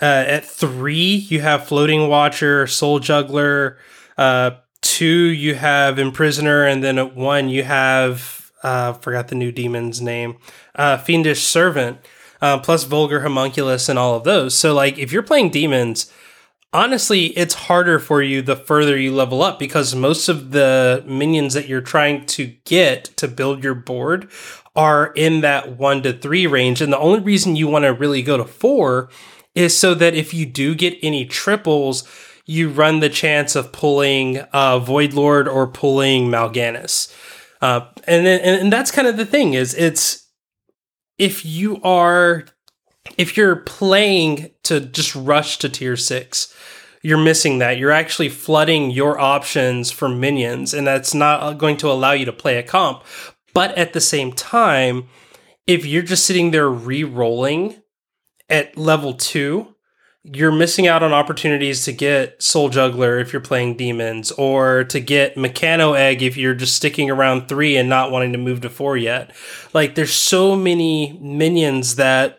Uh, 0.02 0.24
at 0.28 0.46
three, 0.46 1.16
you 1.16 1.42
have 1.42 1.68
Floating 1.68 2.08
Watcher, 2.08 2.68
Soul 2.68 3.00
Juggler. 3.00 3.78
Uh, 4.18 4.52
two, 4.82 5.06
you 5.06 5.56
have 5.56 6.00
Imprisoner, 6.00 6.66
and 6.66 6.82
then 6.82 6.98
at 6.98 7.16
one, 7.16 7.50
you 7.50 7.64
have 7.64 8.52
uh, 8.64 8.94
forgot 8.94 9.28
the 9.28 9.36
new 9.36 9.52
demon's 9.52 10.02
name 10.02 10.38
uh, 10.76 10.98
Fiendish 10.98 11.44
Servant, 11.44 11.98
uh, 12.42 12.60
plus 12.60 12.86
Vulgar 12.86 13.22
Homunculus 13.22 13.90
and 13.90 14.00
all 14.00 14.16
of 14.16 14.24
those. 14.24 14.56
So, 14.56 14.74
like, 14.74 14.98
if 14.98 15.12
you're 15.12 15.24
playing 15.24 15.50
demons, 15.50 16.12
honestly, 16.74 17.28
it's 17.38 17.54
harder 17.54 18.00
for 18.00 18.22
you 18.22 18.42
the 18.42 18.56
further 18.56 18.98
you 18.98 19.14
level 19.14 19.42
up 19.42 19.60
because 19.60 19.96
most 19.96 20.30
of 20.30 20.52
the 20.52 21.04
minions 21.08 21.54
that 21.54 21.68
you're 21.68 21.82
trying 21.82 22.26
to 22.28 22.48
get 22.66 23.06
to 23.18 23.28
build 23.28 23.64
your 23.64 23.76
board 23.76 24.30
are 24.76 25.12
in 25.14 25.42
that 25.42 25.78
one 25.78 26.02
to 26.04 26.14
three 26.14 26.48
range. 26.48 26.82
And 26.82 26.94
the 26.94 27.00
only 27.00 27.20
reason 27.20 27.56
you 27.56 27.68
want 27.68 27.86
to 27.86 27.94
really 27.94 28.22
go 28.22 28.38
to 28.38 28.46
four 28.46 29.10
is 29.56 29.78
so 29.78 29.94
that 29.96 30.14
if 30.14 30.34
you 30.34 30.46
do 30.46 30.76
get 30.76 30.98
any 31.02 31.26
triples, 31.26 32.08
you 32.46 32.70
run 32.70 33.00
the 33.00 33.10
chance 33.10 33.56
of 33.56 33.72
pulling 33.72 34.40
uh, 34.54 34.80
Void 34.80 35.14
Lord 35.14 35.48
or 35.48 35.68
pulling 35.68 36.30
Mal'Ganis. 36.30 37.14
Uh, 37.62 37.88
and, 38.06 38.26
and 38.26 38.72
that's 38.72 38.92
kind 38.92 39.08
of 39.08 39.18
the 39.18 39.26
thing 39.26 39.54
is 39.54 39.74
it's 39.74 40.28
if 41.18 41.46
you 41.46 41.82
are 41.84 42.46
if 43.20 43.38
you're 43.38 43.58
playing 43.58 44.50
to 44.64 44.80
just 44.80 45.14
rush 45.16 45.60
to 45.60 45.70
tier 45.70 45.96
6 45.96 46.56
you're 47.02 47.18
missing 47.18 47.60
that 47.60 47.78
you're 47.78 47.92
actually 47.92 48.30
flooding 48.30 48.90
your 48.90 49.20
options 49.20 49.92
for 49.92 50.10
minions 50.10 50.74
and 50.74 50.88
that's 50.88 51.14
not 51.14 51.58
going 51.60 51.78
to 51.78 51.92
allow 51.92 52.12
you 52.12 52.26
to 52.26 52.34
play 52.34 52.58
a 52.58 52.64
comp 52.64 53.04
but 53.54 53.78
at 53.78 53.94
the 53.94 54.02
same 54.02 54.34
time 54.34 55.08
if 55.70 55.86
you're 55.86 56.02
just 56.02 56.26
sitting 56.26 56.50
there 56.50 56.68
re-rolling 56.68 57.76
at 58.50 58.76
level 58.76 59.14
two, 59.14 59.76
you're 60.24 60.52
missing 60.52 60.88
out 60.88 61.04
on 61.04 61.14
opportunities 61.14 61.86
to 61.86 61.94
get 61.94 62.42
Soul 62.42 62.70
Juggler 62.70 63.20
if 63.20 63.32
you're 63.32 63.40
playing 63.40 63.78
demons, 63.78 64.32
or 64.32 64.84
to 64.86 65.00
get 65.00 65.36
Mechano 65.36 65.96
Egg 65.96 66.22
if 66.22 66.36
you're 66.36 66.56
just 66.56 66.76
sticking 66.76 67.10
around 67.10 67.48
three 67.48 67.78
and 67.78 67.88
not 67.88 68.12
wanting 68.12 68.32
to 68.34 68.38
move 68.38 68.62
to 68.62 68.70
four 68.70 68.98
yet. 68.98 69.32
Like, 69.74 69.96
there's 69.96 70.14
so 70.14 70.56
many 70.56 71.18
minions 71.22 71.96
that 71.96 72.39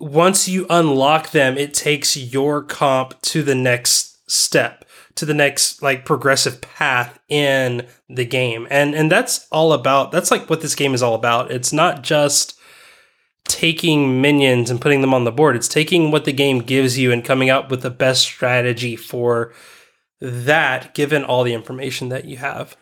once 0.00 0.48
you 0.48 0.66
unlock 0.68 1.30
them, 1.30 1.56
it 1.56 1.72
takes 1.72 2.16
your 2.16 2.62
comp 2.62 3.20
to 3.22 3.42
the 3.42 3.54
next 3.54 4.30
step, 4.30 4.84
to 5.14 5.24
the 5.24 5.34
next 5.34 5.82
like 5.82 6.04
progressive 6.04 6.60
path 6.60 7.18
in 7.28 7.86
the 8.08 8.24
game. 8.24 8.66
And 8.70 8.94
and 8.94 9.10
that's 9.10 9.46
all 9.50 9.72
about 9.72 10.12
that's 10.12 10.30
like 10.30 10.50
what 10.50 10.60
this 10.60 10.74
game 10.74 10.94
is 10.94 11.02
all 11.02 11.14
about. 11.14 11.50
It's 11.50 11.72
not 11.72 12.02
just 12.02 12.58
taking 13.44 14.20
minions 14.20 14.70
and 14.70 14.80
putting 14.80 15.00
them 15.00 15.14
on 15.14 15.24
the 15.24 15.32
board. 15.32 15.56
It's 15.56 15.68
taking 15.68 16.10
what 16.10 16.24
the 16.24 16.32
game 16.32 16.58
gives 16.60 16.98
you 16.98 17.12
and 17.12 17.24
coming 17.24 17.48
up 17.48 17.70
with 17.70 17.82
the 17.82 17.90
best 17.90 18.22
strategy 18.22 18.96
for 18.96 19.52
that 20.20 20.94
given 20.94 21.24
all 21.24 21.44
the 21.44 21.54
information 21.54 22.08
that 22.08 22.24
you 22.24 22.38
have. 22.38 22.76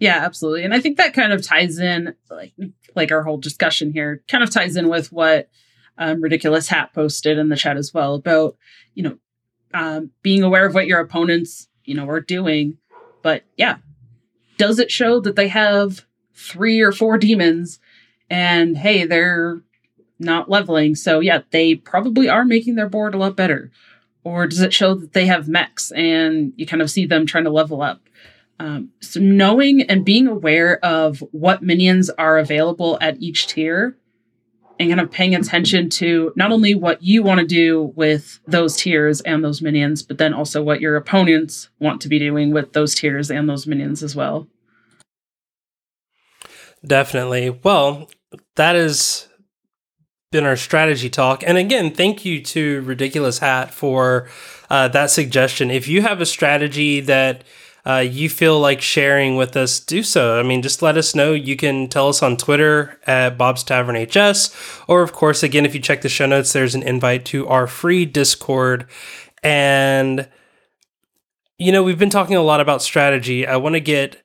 Yeah, 0.00 0.16
absolutely. 0.16 0.64
And 0.64 0.74
I 0.74 0.80
think 0.80 0.96
that 0.96 1.14
kind 1.14 1.32
of 1.32 1.42
ties 1.42 1.78
in 1.78 2.14
like 2.30 2.52
like 2.96 3.12
our 3.12 3.22
whole 3.22 3.38
discussion 3.38 3.92
here 3.92 4.22
kind 4.28 4.42
of 4.42 4.50
ties 4.50 4.76
in 4.76 4.88
with 4.88 5.12
what 5.12 5.48
um, 5.98 6.20
ridiculous 6.20 6.68
hat 6.68 6.92
posted 6.94 7.38
in 7.38 7.48
the 7.48 7.56
chat 7.56 7.76
as 7.76 7.92
well 7.94 8.14
about 8.14 8.56
you 8.94 9.02
know 9.02 9.18
um, 9.72 10.10
being 10.22 10.42
aware 10.42 10.66
of 10.66 10.74
what 10.74 10.86
your 10.86 11.00
opponents 11.00 11.68
you 11.84 11.94
know 11.94 12.08
are 12.08 12.20
doing 12.20 12.78
but 13.22 13.44
yeah 13.56 13.76
does 14.56 14.78
it 14.78 14.90
show 14.90 15.20
that 15.20 15.36
they 15.36 15.48
have 15.48 16.04
three 16.34 16.80
or 16.80 16.92
four 16.92 17.18
demons 17.18 17.78
and 18.30 18.76
hey, 18.76 19.04
they're 19.04 19.60
not 20.18 20.50
leveling. 20.50 20.94
So 20.94 21.20
yeah, 21.20 21.42
they 21.50 21.74
probably 21.74 22.28
are 22.28 22.44
making 22.44 22.74
their 22.74 22.88
board 22.88 23.14
a 23.14 23.18
lot 23.18 23.36
better. 23.36 23.70
Or 24.22 24.46
does 24.46 24.60
it 24.60 24.72
show 24.72 24.94
that 24.94 25.12
they 25.12 25.26
have 25.26 25.48
mechs 25.48 25.90
and 25.92 26.52
you 26.56 26.66
kind 26.66 26.82
of 26.82 26.90
see 26.90 27.06
them 27.06 27.26
trying 27.26 27.44
to 27.44 27.50
level 27.50 27.82
up? 27.82 28.00
Um, 28.58 28.90
so 29.00 29.20
knowing 29.20 29.82
and 29.82 30.04
being 30.04 30.26
aware 30.26 30.82
of 30.84 31.22
what 31.32 31.62
minions 31.62 32.08
are 32.10 32.38
available 32.38 32.96
at 33.00 33.20
each 33.20 33.48
tier 33.48 33.96
and 34.78 34.88
kind 34.88 35.00
of 35.00 35.10
paying 35.10 35.34
attention 35.34 35.88
to 35.88 36.32
not 36.36 36.52
only 36.52 36.74
what 36.74 37.02
you 37.02 37.22
want 37.22 37.40
to 37.40 37.46
do 37.46 37.92
with 37.94 38.40
those 38.46 38.76
tiers 38.76 39.20
and 39.20 39.44
those 39.44 39.62
minions, 39.62 40.02
but 40.02 40.18
then 40.18 40.34
also 40.34 40.62
what 40.62 40.80
your 40.80 40.96
opponents 40.96 41.68
want 41.78 42.00
to 42.00 42.08
be 42.08 42.18
doing 42.18 42.52
with 42.52 42.72
those 42.72 42.94
tiers 42.94 43.30
and 43.30 43.48
those 43.48 43.66
minions 43.66 44.02
as 44.02 44.16
well. 44.16 44.48
Definitely. 46.84 47.50
Well, 47.62 48.10
that 48.56 48.74
has 48.74 49.28
been 50.32 50.44
our 50.44 50.56
strategy 50.56 51.08
talk. 51.08 51.44
And 51.46 51.56
again, 51.56 51.94
thank 51.94 52.24
you 52.24 52.42
to 52.42 52.82
Ridiculous 52.82 53.38
Hat 53.38 53.72
for 53.72 54.28
uh, 54.68 54.88
that 54.88 55.10
suggestion. 55.10 55.70
If 55.70 55.86
you 55.86 56.02
have 56.02 56.20
a 56.20 56.26
strategy 56.26 57.00
that 57.00 57.44
uh, 57.86 57.98
you 57.98 58.30
feel 58.30 58.58
like 58.58 58.80
sharing 58.80 59.36
with 59.36 59.56
us, 59.56 59.78
do 59.78 60.02
so. 60.02 60.38
I 60.38 60.42
mean, 60.42 60.62
just 60.62 60.80
let 60.80 60.96
us 60.96 61.14
know. 61.14 61.32
You 61.32 61.54
can 61.54 61.88
tell 61.88 62.08
us 62.08 62.22
on 62.22 62.36
Twitter 62.36 62.98
at 63.06 63.36
Bob's 63.36 63.62
Tavern 63.62 63.96
HS, 63.96 64.54
or 64.88 65.02
of 65.02 65.12
course, 65.12 65.42
again, 65.42 65.66
if 65.66 65.74
you 65.74 65.80
check 65.80 66.00
the 66.00 66.08
show 66.08 66.26
notes, 66.26 66.52
there's 66.52 66.74
an 66.74 66.82
invite 66.82 67.24
to 67.26 67.46
our 67.46 67.66
free 67.66 68.06
Discord. 68.06 68.86
And 69.42 70.28
you 71.58 71.72
know, 71.72 71.82
we've 71.82 71.98
been 71.98 72.10
talking 72.10 72.36
a 72.36 72.42
lot 72.42 72.60
about 72.60 72.82
strategy. 72.82 73.46
I 73.46 73.56
want 73.56 73.74
to 73.74 73.80
get 73.80 74.22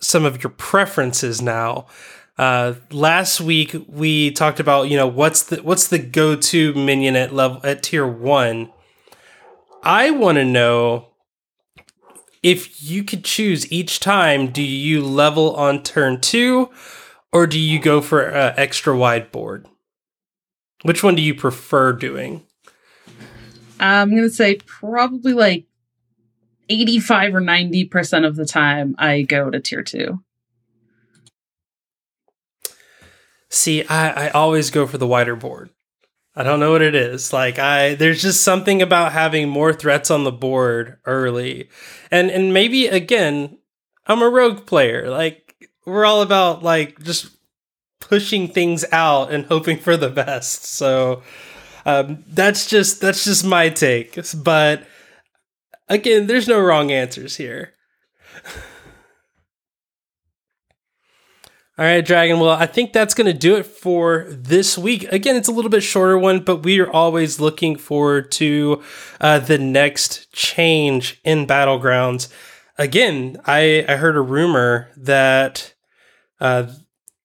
some 0.00 0.24
of 0.24 0.42
your 0.42 0.50
preferences 0.50 1.42
now. 1.42 1.86
Uh, 2.38 2.74
last 2.90 3.40
week 3.40 3.76
we 3.86 4.30
talked 4.30 4.60
about 4.60 4.88
you 4.88 4.96
know 4.96 5.06
what's 5.06 5.42
the 5.42 5.56
what's 5.56 5.88
the 5.88 5.98
go 5.98 6.34
to 6.34 6.72
minion 6.72 7.14
at 7.14 7.34
level 7.34 7.60
at 7.64 7.82
tier 7.82 8.06
one. 8.06 8.72
I 9.82 10.10
want 10.10 10.36
to 10.36 10.44
know 10.44 11.09
if 12.42 12.82
you 12.82 13.04
could 13.04 13.24
choose 13.24 13.70
each 13.70 14.00
time. 14.00 14.48
Do 14.48 14.62
you 14.62 15.04
level 15.04 15.54
on 15.56 15.82
turn 15.82 16.20
two, 16.20 16.70
or 17.32 17.46
do 17.46 17.58
you 17.58 17.78
go 17.78 18.00
for 18.00 18.22
an 18.22 18.54
extra 18.56 18.96
wide 18.96 19.30
board? 19.32 19.66
Which 20.82 21.02
one 21.02 21.14
do 21.14 21.22
you 21.22 21.34
prefer 21.34 21.92
doing? 21.92 22.44
I'm 23.78 24.10
gonna 24.10 24.30
say 24.30 24.56
probably 24.66 25.32
like 25.32 25.66
85 26.68 27.34
or 27.34 27.40
90% 27.40 28.26
of 28.26 28.36
the 28.36 28.46
time 28.46 28.94
I 28.98 29.22
go 29.22 29.50
to 29.50 29.60
tier 29.60 29.82
two. 29.82 30.22
See, 33.48 33.84
I, 33.86 34.26
I 34.26 34.30
always 34.30 34.70
go 34.70 34.86
for 34.86 34.96
the 34.96 35.08
wider 35.08 35.34
board. 35.34 35.70
I 36.40 36.42
don't 36.42 36.60
know 36.60 36.72
what 36.72 36.82
it 36.82 36.94
is. 36.94 37.32
Like 37.32 37.58
I 37.58 37.94
there's 37.94 38.22
just 38.22 38.42
something 38.42 38.82
about 38.82 39.12
having 39.12 39.48
more 39.48 39.72
threats 39.72 40.10
on 40.10 40.24
the 40.24 40.32
board 40.32 40.98
early. 41.04 41.68
And 42.10 42.30
and 42.30 42.52
maybe 42.54 42.86
again, 42.86 43.58
I'm 44.06 44.22
a 44.22 44.28
rogue 44.28 44.66
player. 44.66 45.10
Like 45.10 45.68
we're 45.86 46.04
all 46.04 46.22
about 46.22 46.62
like 46.62 47.02
just 47.02 47.36
pushing 48.00 48.48
things 48.48 48.84
out 48.92 49.32
and 49.32 49.44
hoping 49.46 49.76
for 49.78 49.96
the 49.96 50.10
best. 50.10 50.64
So 50.64 51.22
um, 51.86 52.24
that's 52.26 52.66
just 52.66 53.00
that's 53.00 53.24
just 53.24 53.44
my 53.44 53.68
take. 53.68 54.18
But 54.34 54.84
Again, 55.90 56.28
there's 56.28 56.46
no 56.46 56.60
wrong 56.60 56.92
answers 56.92 57.36
here. 57.36 57.72
All 61.80 61.86
right, 61.86 62.04
Dragon. 62.04 62.38
Well, 62.40 62.50
I 62.50 62.66
think 62.66 62.92
that's 62.92 63.14
going 63.14 63.26
to 63.26 63.32
do 63.32 63.56
it 63.56 63.64
for 63.64 64.26
this 64.28 64.76
week. 64.76 65.10
Again, 65.10 65.34
it's 65.34 65.48
a 65.48 65.52
little 65.52 65.70
bit 65.70 65.82
shorter 65.82 66.18
one, 66.18 66.40
but 66.40 66.62
we 66.62 66.78
are 66.78 66.90
always 66.90 67.40
looking 67.40 67.74
forward 67.74 68.30
to 68.32 68.82
uh, 69.18 69.38
the 69.38 69.56
next 69.56 70.30
change 70.30 71.18
in 71.24 71.46
Battlegrounds. 71.46 72.30
Again, 72.76 73.40
I, 73.46 73.86
I 73.88 73.96
heard 73.96 74.14
a 74.18 74.20
rumor 74.20 74.90
that 74.94 75.72
uh, 76.38 76.70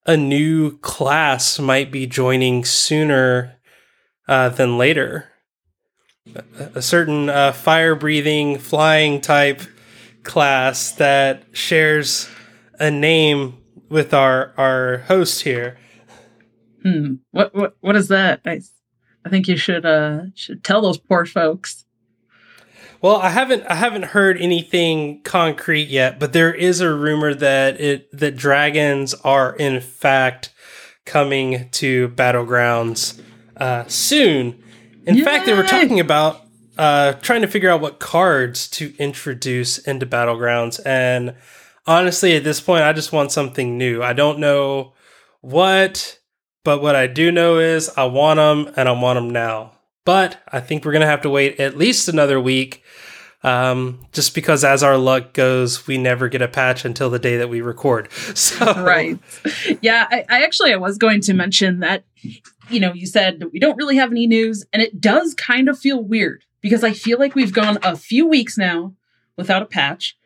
a 0.06 0.16
new 0.16 0.78
class 0.78 1.60
might 1.60 1.92
be 1.92 2.08
joining 2.08 2.64
sooner 2.64 3.58
uh, 4.26 4.48
than 4.48 4.78
later 4.78 5.32
a 6.74 6.82
certain 6.82 7.28
uh, 7.28 7.52
fire 7.52 7.94
breathing 7.94 8.58
flying 8.58 9.20
type 9.20 9.64
class 10.24 10.94
that 10.94 11.44
shares 11.52 12.30
a 12.80 12.90
name 12.90 13.58
with 13.90 14.14
our 14.14 14.54
our 14.58 15.00
host 15.08 15.42
here. 15.44 15.78
Hmm. 16.84 17.16
What 17.32 17.54
what 17.56 17.76
what 17.82 17.96
is 17.96 18.08
that? 18.10 18.42
I 18.46 18.62
I 19.24 19.30
think 19.30 19.48
you 19.48 19.58
should 19.58 19.86
uh 19.86 20.22
should 20.36 20.64
tell 20.64 20.82
those 20.82 20.98
poor 20.98 21.26
folks. 21.26 21.86
Well, 23.02 23.18
I 23.18 23.30
haven't 23.30 23.64
I 23.70 23.76
haven't 23.76 24.06
heard 24.06 24.38
anything 24.38 25.22
concrete 25.24 25.90
yet, 25.90 26.20
but 26.20 26.34
there 26.34 26.54
is 26.54 26.82
a 26.82 26.94
rumor 26.94 27.34
that 27.34 27.80
it 27.80 28.12
that 28.18 28.36
dragons 28.36 29.14
are 29.16 29.56
in 29.56 29.82
fact 29.82 30.52
coming 31.06 31.70
to 31.70 32.10
battlegrounds 32.10 33.22
uh, 33.58 33.86
soon. 33.88 34.62
In 35.06 35.18
Yay! 35.18 35.24
fact, 35.24 35.46
they 35.46 35.54
were 35.54 35.64
talking 35.64 36.00
about 36.00 36.42
uh, 36.78 37.14
trying 37.14 37.42
to 37.42 37.48
figure 37.48 37.70
out 37.70 37.82
what 37.82 38.00
cards 38.00 38.68
to 38.68 38.94
introduce 38.98 39.78
into 39.78 40.06
Battlegrounds. 40.06 40.80
And 40.86 41.36
honestly, 41.86 42.36
at 42.36 42.44
this 42.44 42.62
point, 42.62 42.84
I 42.84 42.94
just 42.94 43.12
want 43.12 43.32
something 43.32 43.78
new. 43.78 44.02
I 44.02 44.14
don't 44.14 44.40
know 44.40 44.94
what, 45.42 46.20
but 46.64 46.82
what 46.82 46.96
I 46.96 47.08
do 47.08 47.32
know 47.32 47.60
is 47.60 47.90
I 47.98 48.06
want 48.06 48.38
them 48.38 48.74
and 48.76 48.90
I 48.90 48.92
want 48.92 49.18
them 49.18 49.30
now. 49.30 49.74
But 50.06 50.42
I 50.52 50.60
think 50.60 50.86
we're 50.86 50.92
going 50.92 51.02
to 51.02 51.08
have 51.08 51.22
to 51.24 51.30
wait 51.30 51.60
at 51.60 51.78
least 51.78 52.08
another 52.08 52.40
week. 52.40 52.84
Um, 53.44 54.08
just 54.12 54.34
because, 54.34 54.64
as 54.64 54.82
our 54.82 54.98
luck 54.98 55.34
goes, 55.34 55.86
we 55.86 56.00
never 56.00 56.30
get 56.30 56.42
a 56.42 56.48
patch 56.48 56.84
until 56.84 57.12
the 57.12 57.20
day 57.20 57.38
that 57.38 57.50
we 57.50 57.62
record. 57.62 58.10
So, 58.36 58.84
right, 58.84 59.20
yeah. 59.82 60.08
I, 60.10 60.26
I 60.30 60.44
actually 60.44 60.74
I 60.74 60.78
was 60.78 60.98
going 60.98 61.22
to 61.22 61.34
mention 61.34 61.80
that 61.82 62.06
you 62.70 62.80
know, 62.80 62.94
you 62.94 63.06
said 63.06 63.44
we 63.54 63.60
don't 63.60 63.78
really 63.78 63.98
have 63.98 64.12
any 64.12 64.28
news, 64.28 64.66
and 64.74 64.82
it 64.82 65.00
does 65.00 65.34
kind 65.34 65.70
of 65.70 65.78
feel 65.78 66.02
weird 66.02 66.44
because 66.62 66.84
I 66.84 66.92
feel 66.92 67.20
like 67.20 67.36
we've 67.36 67.54
gone 67.54 67.78
a 67.84 67.96
few 67.96 68.28
weeks 68.28 68.58
now 68.58 68.94
without 69.38 69.62
a 69.62 69.68
patch, 69.68 70.18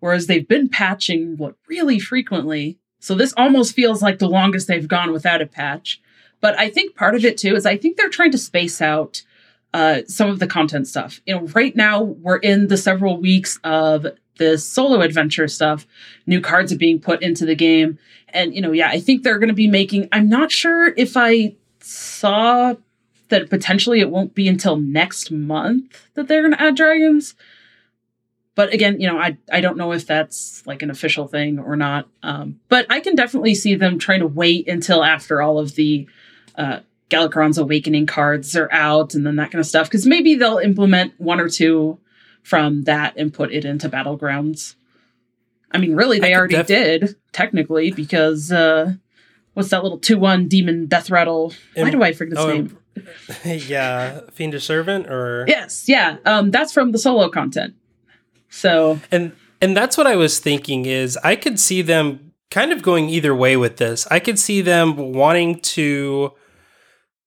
whereas 0.00 0.26
they've 0.26 0.48
been 0.48 0.68
patching 0.68 1.36
what 1.36 1.54
really 1.68 1.98
frequently. 1.98 2.78
So 2.98 3.14
this 3.14 3.32
almost 3.36 3.74
feels 3.74 4.02
like 4.02 4.18
the 4.18 4.28
longest 4.28 4.68
they've 4.68 4.88
gone 4.88 5.12
without 5.12 5.40
a 5.40 5.46
patch. 5.46 6.00
But 6.40 6.58
I 6.58 6.68
think 6.68 6.96
part 6.96 7.14
of 7.14 7.24
it 7.24 7.38
too 7.38 7.54
is 7.54 7.64
I 7.64 7.76
think 7.76 7.96
they're 7.96 8.08
trying 8.08 8.32
to 8.32 8.38
space 8.38 8.82
out 8.82 9.22
uh, 9.72 10.00
some 10.06 10.28
of 10.28 10.38
the 10.38 10.46
content 10.46 10.88
stuff. 10.88 11.20
You 11.26 11.34
know, 11.34 11.46
right 11.48 11.76
now 11.76 12.02
we're 12.02 12.38
in 12.38 12.68
the 12.68 12.76
several 12.76 13.18
weeks 13.18 13.58
of 13.62 14.06
the 14.38 14.58
solo 14.58 15.00
adventure 15.02 15.48
stuff. 15.48 15.86
New 16.26 16.40
cards 16.40 16.72
are 16.72 16.78
being 16.78 16.98
put 16.98 17.22
into 17.22 17.44
the 17.44 17.54
game. 17.54 17.98
And, 18.30 18.54
you 18.54 18.62
know, 18.62 18.72
yeah, 18.72 18.88
I 18.88 19.00
think 19.00 19.22
they're 19.22 19.38
going 19.38 19.48
to 19.48 19.54
be 19.54 19.68
making, 19.68 20.08
I'm 20.12 20.28
not 20.28 20.50
sure 20.50 20.94
if 20.96 21.16
I 21.16 21.56
saw 21.80 22.74
that 23.28 23.50
potentially 23.50 24.00
it 24.00 24.10
won't 24.10 24.34
be 24.34 24.48
until 24.48 24.76
next 24.76 25.30
month 25.30 26.08
that 26.14 26.26
they're 26.26 26.42
going 26.42 26.54
to 26.54 26.62
add 26.62 26.76
dragons. 26.76 27.34
But 28.54 28.72
again, 28.74 29.00
you 29.00 29.06
know, 29.06 29.18
I 29.18 29.36
I 29.50 29.60
don't 29.60 29.76
know 29.76 29.92
if 29.92 30.06
that's 30.06 30.66
like 30.66 30.82
an 30.82 30.90
official 30.90 31.26
thing 31.26 31.58
or 31.58 31.76
not. 31.76 32.08
Um, 32.22 32.60
but 32.68 32.86
I 32.90 33.00
can 33.00 33.14
definitely 33.14 33.54
see 33.54 33.74
them 33.74 33.98
trying 33.98 34.20
to 34.20 34.26
wait 34.26 34.68
until 34.68 35.04
after 35.04 35.40
all 35.40 35.58
of 35.58 35.74
the 35.74 36.08
uh, 36.56 36.80
Galakrond's 37.10 37.58
Awakening 37.58 38.06
cards 38.06 38.56
are 38.56 38.70
out 38.72 39.14
and 39.14 39.26
then 39.26 39.36
that 39.36 39.50
kind 39.50 39.60
of 39.60 39.66
stuff. 39.66 39.88
Because 39.88 40.06
maybe 40.06 40.34
they'll 40.34 40.58
implement 40.58 41.14
one 41.18 41.40
or 41.40 41.48
two 41.48 41.98
from 42.42 42.84
that 42.84 43.16
and 43.16 43.32
put 43.32 43.52
it 43.52 43.64
into 43.64 43.88
Battlegrounds. 43.88 44.74
I 45.72 45.78
mean, 45.78 45.94
really, 45.94 46.18
they 46.18 46.34
already 46.34 46.56
def- 46.56 46.66
did, 46.66 47.16
technically, 47.32 47.92
because 47.92 48.50
uh, 48.50 48.94
what's 49.54 49.68
that 49.70 49.82
little 49.82 49.98
2 49.98 50.18
1 50.18 50.48
demon 50.48 50.86
death 50.86 51.10
rattle? 51.10 51.52
Why 51.74 51.90
do 51.90 52.02
I 52.02 52.12
forget 52.12 52.36
his 52.36 52.46
oh, 52.46 52.52
name? 52.52 52.78
yeah, 53.44 54.20
Fiendish 54.32 54.64
Servant 54.64 55.06
or 55.06 55.44
Yes, 55.46 55.84
yeah. 55.86 56.16
Um 56.26 56.50
that's 56.50 56.72
from 56.72 56.92
the 56.92 56.98
solo 56.98 57.28
content. 57.28 57.74
So 58.50 59.00
And 59.10 59.32
and 59.60 59.76
that's 59.76 59.96
what 59.96 60.06
I 60.06 60.16
was 60.16 60.38
thinking 60.38 60.86
is 60.86 61.16
I 61.22 61.36
could 61.36 61.58
see 61.58 61.82
them 61.82 62.32
kind 62.50 62.72
of 62.72 62.82
going 62.82 63.08
either 63.08 63.34
way 63.34 63.56
with 63.56 63.76
this. 63.76 64.06
I 64.10 64.18
could 64.18 64.38
see 64.38 64.60
them 64.60 65.12
wanting 65.12 65.60
to 65.60 66.32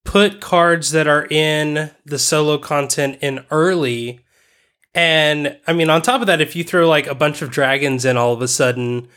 put 0.04 0.42
cards 0.42 0.92
that 0.92 1.08
are 1.08 1.26
in 1.28 1.92
the 2.06 2.20
solo 2.20 2.58
content 2.58 3.20
in 3.22 3.46
early. 3.50 4.20
And 4.94 5.58
I 5.66 5.74
mean, 5.74 5.90
on 5.90 6.02
top 6.02 6.22
of 6.22 6.28
that, 6.28 6.42
if 6.42 6.56
you 6.56 6.64
throw 6.64 6.88
like 6.88 7.08
a 7.08 7.16
bunch 7.16 7.42
of 7.42 7.52
dragons 7.52 8.04
in 8.04 8.18
all 8.18 8.34
of 8.34 8.42
a 8.42 8.48
sudden, 8.48 9.08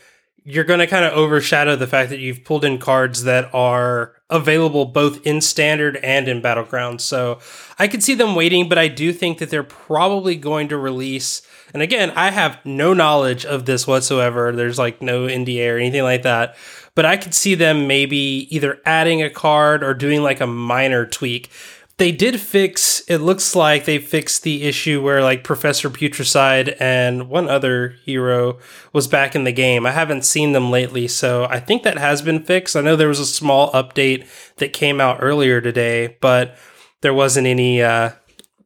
you're 0.49 0.63
going 0.63 0.79
to 0.79 0.87
kind 0.87 1.03
of 1.03 1.11
overshadow 1.11 1.75
the 1.75 1.85
fact 1.85 2.09
that 2.09 2.19
you've 2.19 2.45
pulled 2.45 2.63
in 2.63 2.77
cards 2.77 3.23
that 3.23 3.53
are 3.53 4.15
available 4.29 4.85
both 4.85 5.27
in 5.27 5.41
standard 5.41 5.97
and 5.97 6.29
in 6.29 6.41
battlegrounds. 6.41 7.01
So 7.01 7.39
I 7.77 7.89
could 7.89 8.01
see 8.01 8.13
them 8.13 8.33
waiting, 8.33 8.69
but 8.69 8.77
I 8.77 8.87
do 8.87 9.11
think 9.11 9.39
that 9.39 9.49
they're 9.49 9.61
probably 9.61 10.37
going 10.37 10.69
to 10.69 10.77
release. 10.77 11.41
And 11.73 11.83
again, 11.83 12.11
I 12.11 12.31
have 12.31 12.65
no 12.65 12.93
knowledge 12.93 13.45
of 13.45 13.65
this 13.65 13.85
whatsoever. 13.85 14.53
There's 14.53 14.79
like 14.79 15.01
no 15.01 15.27
NDA 15.27 15.73
or 15.73 15.77
anything 15.79 16.03
like 16.03 16.23
that. 16.23 16.55
But 16.95 17.05
I 17.05 17.17
could 17.17 17.33
see 17.33 17.53
them 17.53 17.85
maybe 17.85 18.47
either 18.49 18.79
adding 18.85 19.21
a 19.21 19.29
card 19.29 19.83
or 19.83 19.93
doing 19.93 20.23
like 20.23 20.39
a 20.39 20.47
minor 20.47 21.05
tweak 21.05 21.49
they 21.97 22.11
did 22.11 22.39
fix 22.39 23.01
it 23.07 23.17
looks 23.19 23.55
like 23.55 23.85
they 23.85 23.97
fixed 23.97 24.43
the 24.43 24.63
issue 24.63 25.01
where 25.01 25.23
like 25.23 25.43
professor 25.43 25.89
putricide 25.89 26.75
and 26.79 27.29
one 27.29 27.49
other 27.49 27.95
hero 28.03 28.59
was 28.93 29.07
back 29.07 29.35
in 29.35 29.43
the 29.43 29.51
game. 29.51 29.85
I 29.85 29.91
haven't 29.91 30.25
seen 30.25 30.51
them 30.51 30.71
lately 30.71 31.07
so 31.07 31.45
i 31.45 31.59
think 31.59 31.83
that 31.83 31.97
has 31.97 32.21
been 32.21 32.43
fixed. 32.43 32.75
I 32.75 32.81
know 32.81 32.95
there 32.95 33.07
was 33.07 33.19
a 33.19 33.25
small 33.25 33.71
update 33.71 34.27
that 34.57 34.73
came 34.73 35.01
out 35.01 35.17
earlier 35.21 35.59
today 35.61 36.17
but 36.21 36.57
there 37.01 37.13
wasn't 37.13 37.47
any 37.47 37.81
uh, 37.81 38.11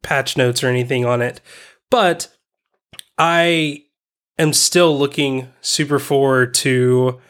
patch 0.02 0.36
notes 0.36 0.62
or 0.62 0.68
anything 0.68 1.04
on 1.04 1.22
it. 1.22 1.40
But 1.90 2.28
i 3.18 3.84
am 4.38 4.52
still 4.52 4.98
looking 4.98 5.48
super 5.60 5.98
forward 5.98 6.54
to 6.54 7.20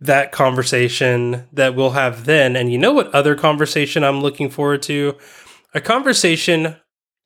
that 0.00 0.32
conversation 0.32 1.46
that 1.52 1.74
we'll 1.74 1.90
have 1.90 2.24
then. 2.24 2.56
And 2.56 2.72
you 2.72 2.78
know 2.78 2.92
what 2.92 3.14
other 3.14 3.34
conversation 3.34 4.02
I'm 4.02 4.20
looking 4.20 4.48
forward 4.48 4.82
to? 4.82 5.16
A 5.74 5.80
conversation 5.80 6.76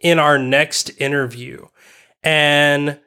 in 0.01 0.19
our 0.19 0.39
next 0.39 0.91
interview. 0.99 1.67
And 2.23 2.99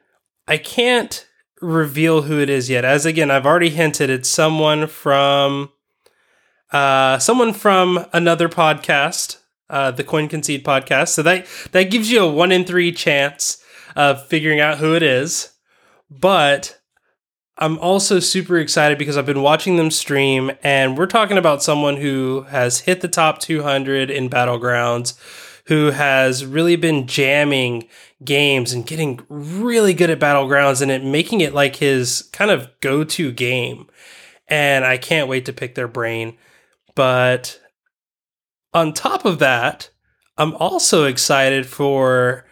I 0.46 0.56
can't 0.56 1.26
reveal 1.60 2.22
who 2.22 2.40
it 2.40 2.48
is 2.48 2.70
yet. 2.70 2.84
As 2.84 3.04
again, 3.04 3.30
I've 3.30 3.46
already 3.46 3.70
hinted 3.70 4.10
it's 4.10 4.28
someone 4.28 4.86
from 4.86 5.70
uh 6.70 7.18
someone 7.18 7.52
from 7.52 8.06
another 8.12 8.48
podcast, 8.48 9.38
uh 9.68 9.90
the 9.90 10.04
Coin 10.04 10.28
Concede 10.28 10.64
podcast. 10.64 11.08
So 11.08 11.22
that 11.22 11.46
that 11.72 11.84
gives 11.84 12.10
you 12.10 12.24
a 12.24 12.30
1 12.30 12.52
in 12.52 12.64
3 12.64 12.92
chance 12.92 13.62
of 13.96 14.26
figuring 14.26 14.60
out 14.60 14.78
who 14.78 14.94
it 14.94 15.02
is. 15.02 15.52
But 16.10 16.77
I'm 17.60 17.76
also 17.78 18.20
super 18.20 18.56
excited 18.58 18.98
because 18.98 19.16
I've 19.16 19.26
been 19.26 19.42
watching 19.42 19.76
them 19.76 19.90
stream, 19.90 20.52
and 20.62 20.96
we're 20.96 21.06
talking 21.06 21.36
about 21.36 21.62
someone 21.62 21.96
who 21.96 22.42
has 22.50 22.80
hit 22.80 23.00
the 23.00 23.08
top 23.08 23.40
200 23.40 24.10
in 24.10 24.30
Battlegrounds, 24.30 25.18
who 25.66 25.90
has 25.90 26.46
really 26.46 26.76
been 26.76 27.08
jamming 27.08 27.88
games 28.24 28.72
and 28.72 28.86
getting 28.86 29.20
really 29.28 29.92
good 29.92 30.08
at 30.08 30.20
Battlegrounds 30.20 30.80
and 30.80 30.90
it 30.90 31.04
making 31.04 31.40
it 31.40 31.52
like 31.52 31.76
his 31.76 32.28
kind 32.32 32.50
of 32.50 32.68
go 32.80 33.02
to 33.04 33.32
game. 33.32 33.88
And 34.46 34.84
I 34.84 34.96
can't 34.96 35.28
wait 35.28 35.44
to 35.46 35.52
pick 35.52 35.74
their 35.74 35.88
brain. 35.88 36.38
But 36.94 37.60
on 38.72 38.92
top 38.92 39.24
of 39.24 39.40
that, 39.40 39.90
I'm 40.36 40.54
also 40.54 41.04
excited 41.04 41.66
for 41.66 42.46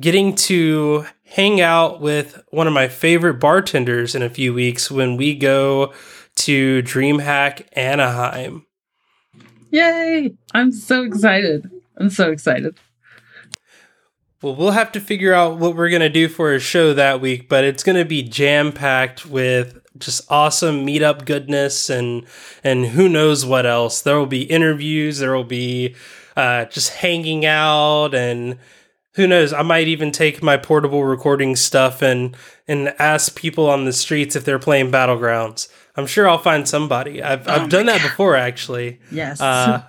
getting 0.00 0.34
to 0.34 1.06
hang 1.26 1.60
out 1.60 2.00
with 2.00 2.42
one 2.50 2.66
of 2.66 2.72
my 2.72 2.88
favorite 2.88 3.40
bartenders 3.40 4.14
in 4.14 4.22
a 4.22 4.30
few 4.30 4.54
weeks 4.54 4.90
when 4.90 5.16
we 5.16 5.34
go 5.34 5.92
to 6.36 6.82
DreamHack 6.82 7.66
Anaheim. 7.72 8.64
Yay! 9.70 10.34
I'm 10.54 10.72
so 10.72 11.02
excited. 11.02 11.70
I'm 11.98 12.10
so 12.10 12.30
excited. 12.30 12.78
Well, 14.42 14.54
we'll 14.54 14.70
have 14.72 14.92
to 14.92 15.00
figure 15.00 15.32
out 15.32 15.58
what 15.58 15.74
we're 15.74 15.88
going 15.88 16.00
to 16.02 16.08
do 16.08 16.28
for 16.28 16.54
a 16.54 16.60
show 16.60 16.94
that 16.94 17.20
week, 17.20 17.48
but 17.48 17.64
it's 17.64 17.82
going 17.82 17.96
to 17.96 18.04
be 18.04 18.22
jam 18.22 18.70
packed 18.70 19.26
with 19.26 19.80
just 19.98 20.30
awesome 20.30 20.86
meetup 20.86 21.24
goodness 21.24 21.88
and 21.88 22.26
and 22.62 22.86
who 22.86 23.08
knows 23.08 23.46
what 23.46 23.66
else. 23.66 24.02
There 24.02 24.18
will 24.18 24.26
be 24.26 24.42
interviews, 24.42 25.18
there 25.18 25.34
will 25.34 25.44
be 25.44 25.96
uh, 26.36 26.66
just 26.66 26.90
hanging 26.90 27.46
out 27.46 28.14
and 28.14 28.58
who 29.16 29.26
knows 29.26 29.52
i 29.52 29.62
might 29.62 29.88
even 29.88 30.10
take 30.12 30.42
my 30.42 30.56
portable 30.56 31.04
recording 31.04 31.56
stuff 31.56 32.00
and 32.02 32.36
and 32.68 32.94
ask 32.98 33.36
people 33.36 33.68
on 33.68 33.84
the 33.84 33.92
streets 33.92 34.34
if 34.34 34.44
they're 34.44 34.58
playing 34.58 34.90
battlegrounds. 34.90 35.68
I'm 35.96 36.06
sure 36.06 36.28
i'll 36.28 36.38
find 36.38 36.68
somebody. 36.68 37.22
I've, 37.22 37.46
oh 37.48 37.52
I've 37.52 37.68
done 37.68 37.86
that 37.86 38.02
God. 38.02 38.08
before 38.08 38.36
actually. 38.36 39.00
Yes. 39.10 39.40
Uh, 39.40 39.82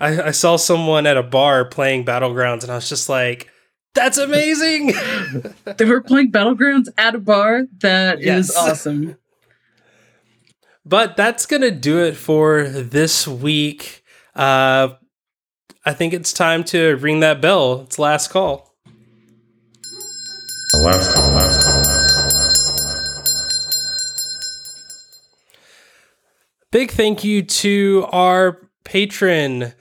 I, 0.00 0.22
I 0.22 0.30
saw 0.32 0.56
someone 0.56 1.06
at 1.06 1.16
a 1.16 1.22
bar 1.22 1.64
playing 1.64 2.04
battlegrounds 2.04 2.62
and 2.62 2.72
i 2.72 2.74
was 2.74 2.88
just 2.88 3.08
like 3.08 3.50
that's 3.94 4.18
amazing! 4.18 4.92
They 5.76 5.84
were 5.84 6.00
playing 6.00 6.32
battlegrounds 6.32 6.88
at 6.98 7.14
a 7.14 7.18
bar? 7.18 7.66
That 7.80 8.20
yes. 8.20 8.50
is 8.50 8.56
awesome. 8.56 9.16
But 10.84 11.16
that's 11.16 11.46
gonna 11.46 11.70
do 11.70 12.02
it 12.04 12.16
for 12.16 12.64
this 12.64 13.28
week. 13.28 14.02
Uh 14.34 14.94
I 15.86 15.92
think 15.92 16.14
it's 16.14 16.32
time 16.32 16.64
to 16.64 16.96
ring 16.96 17.20
that 17.20 17.42
bell. 17.42 17.82
It's 17.82 17.98
last 17.98 18.28
call. 18.30 18.74
Last 20.74 21.14
call, 21.14 21.30
last 21.32 21.62
call, 21.62 21.82
last 21.82 22.14
call, 22.14 22.32
last 22.32 22.64
call, 22.64 22.84
Big 26.70 26.90
thank 26.90 27.22
you 27.22 27.42
to 27.42 28.06
our 28.10 28.68
patron 28.82 29.74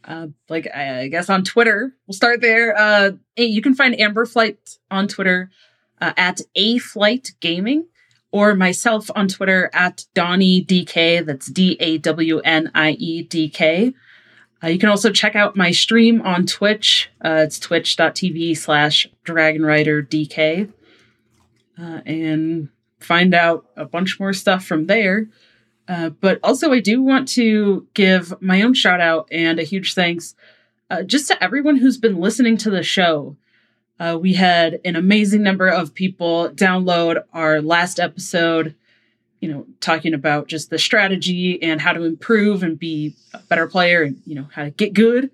uh, 0.03 0.27
like 0.49 0.67
I 0.75 1.07
guess 1.07 1.29
on 1.29 1.43
Twitter. 1.43 1.93
We'll 2.05 2.13
start 2.13 2.41
there. 2.41 2.77
Uh, 2.77 3.11
you 3.37 3.61
can 3.61 3.73
find 3.73 3.95
Amberflight 3.95 4.77
on 4.91 5.07
Twitter 5.07 5.49
uh, 6.01 6.13
at 6.17 6.41
A 6.53 6.77
Flight 6.77 7.31
Gaming, 7.39 7.87
or 8.31 8.53
myself 8.53 9.09
on 9.15 9.27
Twitter 9.27 9.71
at 9.73 10.05
Dawnie 10.13 10.65
DK. 10.65 11.25
That's 11.25 11.47
D 11.47 11.77
A 11.79 11.97
W 11.97 12.39
N 12.39 12.69
I 12.75 12.91
E 12.91 13.23
D 13.23 13.49
K. 13.49 13.93
Uh, 14.65 14.69
you 14.69 14.79
can 14.79 14.89
also 14.89 15.11
check 15.11 15.35
out 15.35 15.55
my 15.55 15.69
stream 15.69 16.21
on 16.23 16.47
Twitch. 16.47 17.11
Uh, 17.23 17.43
it's 17.45 17.59
twitch.tv 17.59 18.57
slash 18.57 19.07
dragonriderdk. 19.23 20.73
Uh, 21.79 22.01
and 22.05 22.69
find 22.99 23.35
out 23.35 23.65
a 23.75 23.85
bunch 23.85 24.19
more 24.19 24.33
stuff 24.33 24.65
from 24.65 24.87
there. 24.87 25.27
Uh, 25.87 26.09
but 26.09 26.39
also, 26.43 26.71
I 26.71 26.79
do 26.79 27.03
want 27.03 27.27
to 27.29 27.85
give 27.93 28.41
my 28.41 28.63
own 28.63 28.73
shout 28.73 29.01
out 29.01 29.27
and 29.31 29.59
a 29.59 29.63
huge 29.63 29.93
thanks 29.93 30.33
uh, 30.89 31.03
just 31.03 31.27
to 31.27 31.43
everyone 31.43 31.77
who's 31.77 31.97
been 31.97 32.19
listening 32.19 32.57
to 32.57 32.71
the 32.71 32.81
show. 32.81 33.35
Uh, 33.99 34.17
we 34.19 34.33
had 34.33 34.79
an 34.83 34.95
amazing 34.95 35.43
number 35.43 35.67
of 35.67 35.93
people 35.93 36.49
download 36.49 37.23
our 37.33 37.61
last 37.61 37.99
episode, 37.99 38.75
you 39.45 39.53
know, 39.53 39.67
talking 39.79 40.15
about 40.15 40.47
just 40.47 40.71
the 40.71 40.79
strategy 40.79 41.61
and 41.61 41.79
how 41.79 41.93
to 41.93 42.01
improve 42.01 42.63
and 42.63 42.79
be 42.79 43.15
a 43.31 43.37
better 43.37 43.67
player 43.67 44.01
and, 44.01 44.19
you 44.25 44.33
know, 44.33 44.47
how 44.51 44.63
to 44.63 44.71
get 44.71 44.91
good. 44.91 45.29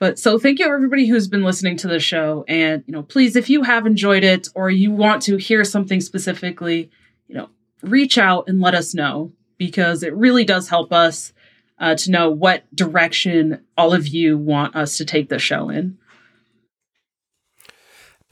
But 0.00 0.18
so 0.18 0.36
thank 0.36 0.58
you 0.58 0.66
everybody 0.66 1.06
who's 1.06 1.28
been 1.28 1.44
listening 1.44 1.76
to 1.76 1.86
the 1.86 2.00
show. 2.00 2.44
And, 2.48 2.82
you 2.88 2.92
know, 2.92 3.04
please, 3.04 3.36
if 3.36 3.48
you 3.48 3.62
have 3.62 3.86
enjoyed 3.86 4.24
it 4.24 4.48
or 4.56 4.68
you 4.68 4.90
want 4.90 5.22
to 5.22 5.36
hear 5.36 5.62
something 5.62 6.00
specifically, 6.00 6.90
you 7.28 7.36
know, 7.36 7.50
reach 7.82 8.18
out 8.18 8.48
and 8.48 8.60
let 8.60 8.74
us 8.74 8.96
know 8.96 9.30
because 9.58 10.02
it 10.02 10.12
really 10.12 10.44
does 10.44 10.68
help 10.68 10.92
us 10.92 11.32
uh, 11.78 11.94
to 11.94 12.10
know 12.10 12.30
what 12.30 12.64
direction 12.74 13.64
all 13.78 13.92
of 13.94 14.08
you 14.08 14.36
want 14.36 14.74
us 14.74 14.96
to 14.96 15.04
take 15.04 15.28
the 15.28 15.38
show 15.38 15.70
in. 15.70 15.96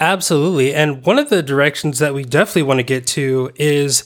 Absolutely. 0.01 0.75
And 0.75 1.05
one 1.07 1.21
of 1.21 1.31
the 1.31 1.41
directions 1.41 2.01
that 2.01 2.15
we 2.15 2.25
definitely 2.25 2.65
want 2.65 2.79
to 2.79 2.85
get 2.85 3.07
to 3.09 3.53
is 3.55 4.05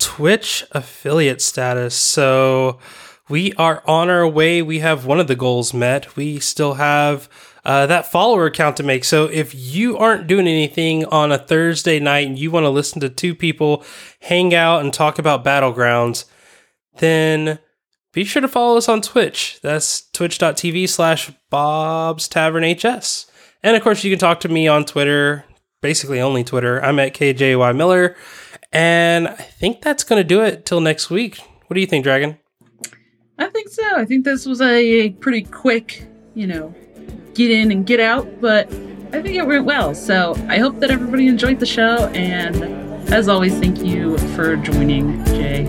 Twitch 0.00 0.64
affiliate 0.72 1.40
status. 1.40 1.94
So 1.94 2.80
we 3.28 3.52
are 3.52 3.82
on 3.86 4.10
our 4.10 4.26
way. 4.26 4.60
We 4.60 4.80
have 4.80 5.06
one 5.06 5.20
of 5.20 5.28
the 5.28 5.36
goals 5.36 5.72
met. 5.72 6.16
We 6.16 6.40
still 6.40 6.74
have 6.74 7.28
uh, 7.64 7.86
that 7.86 8.10
follower 8.10 8.50
count 8.50 8.76
to 8.78 8.82
make. 8.82 9.04
So 9.04 9.26
if 9.26 9.54
you 9.54 9.96
aren't 9.96 10.26
doing 10.26 10.48
anything 10.48 11.04
on 11.04 11.30
a 11.30 11.38
Thursday 11.38 12.00
night 12.00 12.26
and 12.26 12.38
you 12.38 12.50
want 12.50 12.64
to 12.64 12.70
listen 12.70 13.00
to 13.00 13.08
two 13.08 13.34
people 13.34 13.84
hang 14.20 14.54
out 14.54 14.82
and 14.82 14.92
talk 14.92 15.18
about 15.18 15.44
Battlegrounds, 15.44 16.24
then 16.98 17.58
be 18.12 18.24
sure 18.24 18.42
to 18.42 18.48
follow 18.48 18.76
us 18.76 18.88
on 18.88 19.02
Twitch. 19.02 19.60
That's 19.62 20.08
twitch.tv 20.10 20.88
slash 20.88 21.30
Bob's 21.50 22.26
Tavern 22.26 22.64
HS. 22.64 23.30
And 23.62 23.76
of 23.76 23.82
course, 23.82 24.02
you 24.02 24.10
can 24.10 24.18
talk 24.18 24.40
to 24.40 24.48
me 24.48 24.66
on 24.66 24.84
Twitter, 24.84 25.44
basically 25.82 26.20
only 26.20 26.42
Twitter. 26.42 26.82
I'm 26.82 26.98
at 26.98 27.14
KJY 27.14 27.76
Miller. 27.76 28.16
And 28.72 29.28
I 29.28 29.34
think 29.34 29.82
that's 29.82 30.04
going 30.04 30.20
to 30.20 30.24
do 30.24 30.42
it 30.42 30.64
till 30.64 30.80
next 30.80 31.10
week. 31.10 31.38
What 31.66 31.74
do 31.74 31.80
you 31.80 31.86
think, 31.86 32.04
Dragon? 32.04 32.38
I 33.38 33.46
think 33.46 33.68
so. 33.68 33.96
I 33.96 34.04
think 34.04 34.24
this 34.24 34.46
was 34.46 34.60
a 34.60 35.10
pretty 35.10 35.42
quick, 35.42 36.04
you 36.34 36.46
know, 36.46 36.74
get 37.34 37.50
in 37.50 37.72
and 37.72 37.86
get 37.86 38.00
out, 38.00 38.40
but 38.40 38.66
I 39.12 39.22
think 39.22 39.34
it 39.34 39.46
went 39.46 39.64
well. 39.64 39.94
So 39.94 40.34
I 40.48 40.58
hope 40.58 40.78
that 40.80 40.90
everybody 40.90 41.26
enjoyed 41.26 41.58
the 41.58 41.66
show. 41.66 42.08
And 42.08 42.62
as 43.12 43.28
always, 43.28 43.58
thank 43.58 43.82
you 43.82 44.18
for 44.34 44.56
joining, 44.56 45.24
Jay. 45.24 45.66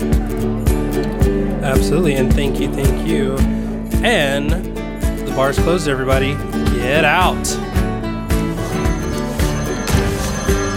Absolutely. 1.63 2.15
And 2.15 2.31
thank 2.33 2.59
you, 2.59 2.71
thank 2.73 3.07
you. 3.07 3.37
And 4.03 4.51
the 4.51 5.33
bar's 5.35 5.57
closed, 5.57 5.87
everybody. 5.87 6.33
Get 6.75 7.05
out. 7.05 7.47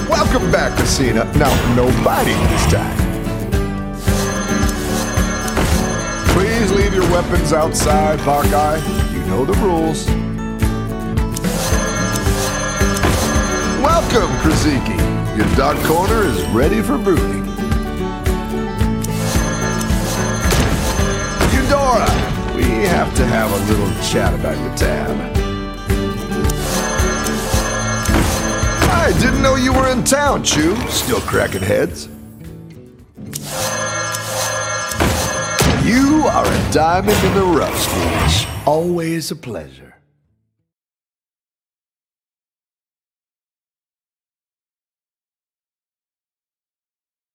Welcome 0.09 0.51
back, 0.51 0.77
Casino. 0.79 1.25
Now, 1.35 1.75
no 1.75 1.87
biting 2.05 2.39
this 2.49 2.73
time. 2.73 2.97
Please 6.35 6.71
leave 6.73 6.93
your 6.93 7.11
weapons 7.11 7.53
outside, 7.53 8.21
Hawkeye. 8.21 8.79
You 9.13 9.21
know 9.27 9.45
the 9.45 9.55
rules. 9.55 10.07
Welcome, 13.81 14.31
Krasiki. 14.43 14.99
Your 15.37 15.57
dark 15.57 15.79
corner 15.85 16.23
is 16.25 16.45
ready 16.49 16.83
for 16.83 16.99
brooding. 16.99 17.45
Eudora, 21.55 22.09
we 22.55 22.65
have 22.87 23.15
to 23.17 23.25
have 23.27 23.51
a 23.51 23.73
little 23.73 24.03
chat 24.03 24.35
about 24.35 24.59
your 24.59 24.77
tab. 24.77 25.34
Didn't 29.21 29.43
know 29.43 29.57
you 29.57 29.73
were 29.73 29.89
in 29.91 30.05
town, 30.05 30.43
Chew. 30.43 30.77
Still 30.89 31.21
cracking 31.21 31.63
heads? 31.63 32.09
You 35.85 36.25
are 36.27 36.47
a 36.47 36.73
diamond 36.73 37.23
in 37.25 37.35
the 37.35 37.45
rough. 37.45 38.67
Always 38.67 39.31
a 39.31 39.37
pleasure. 39.37 39.94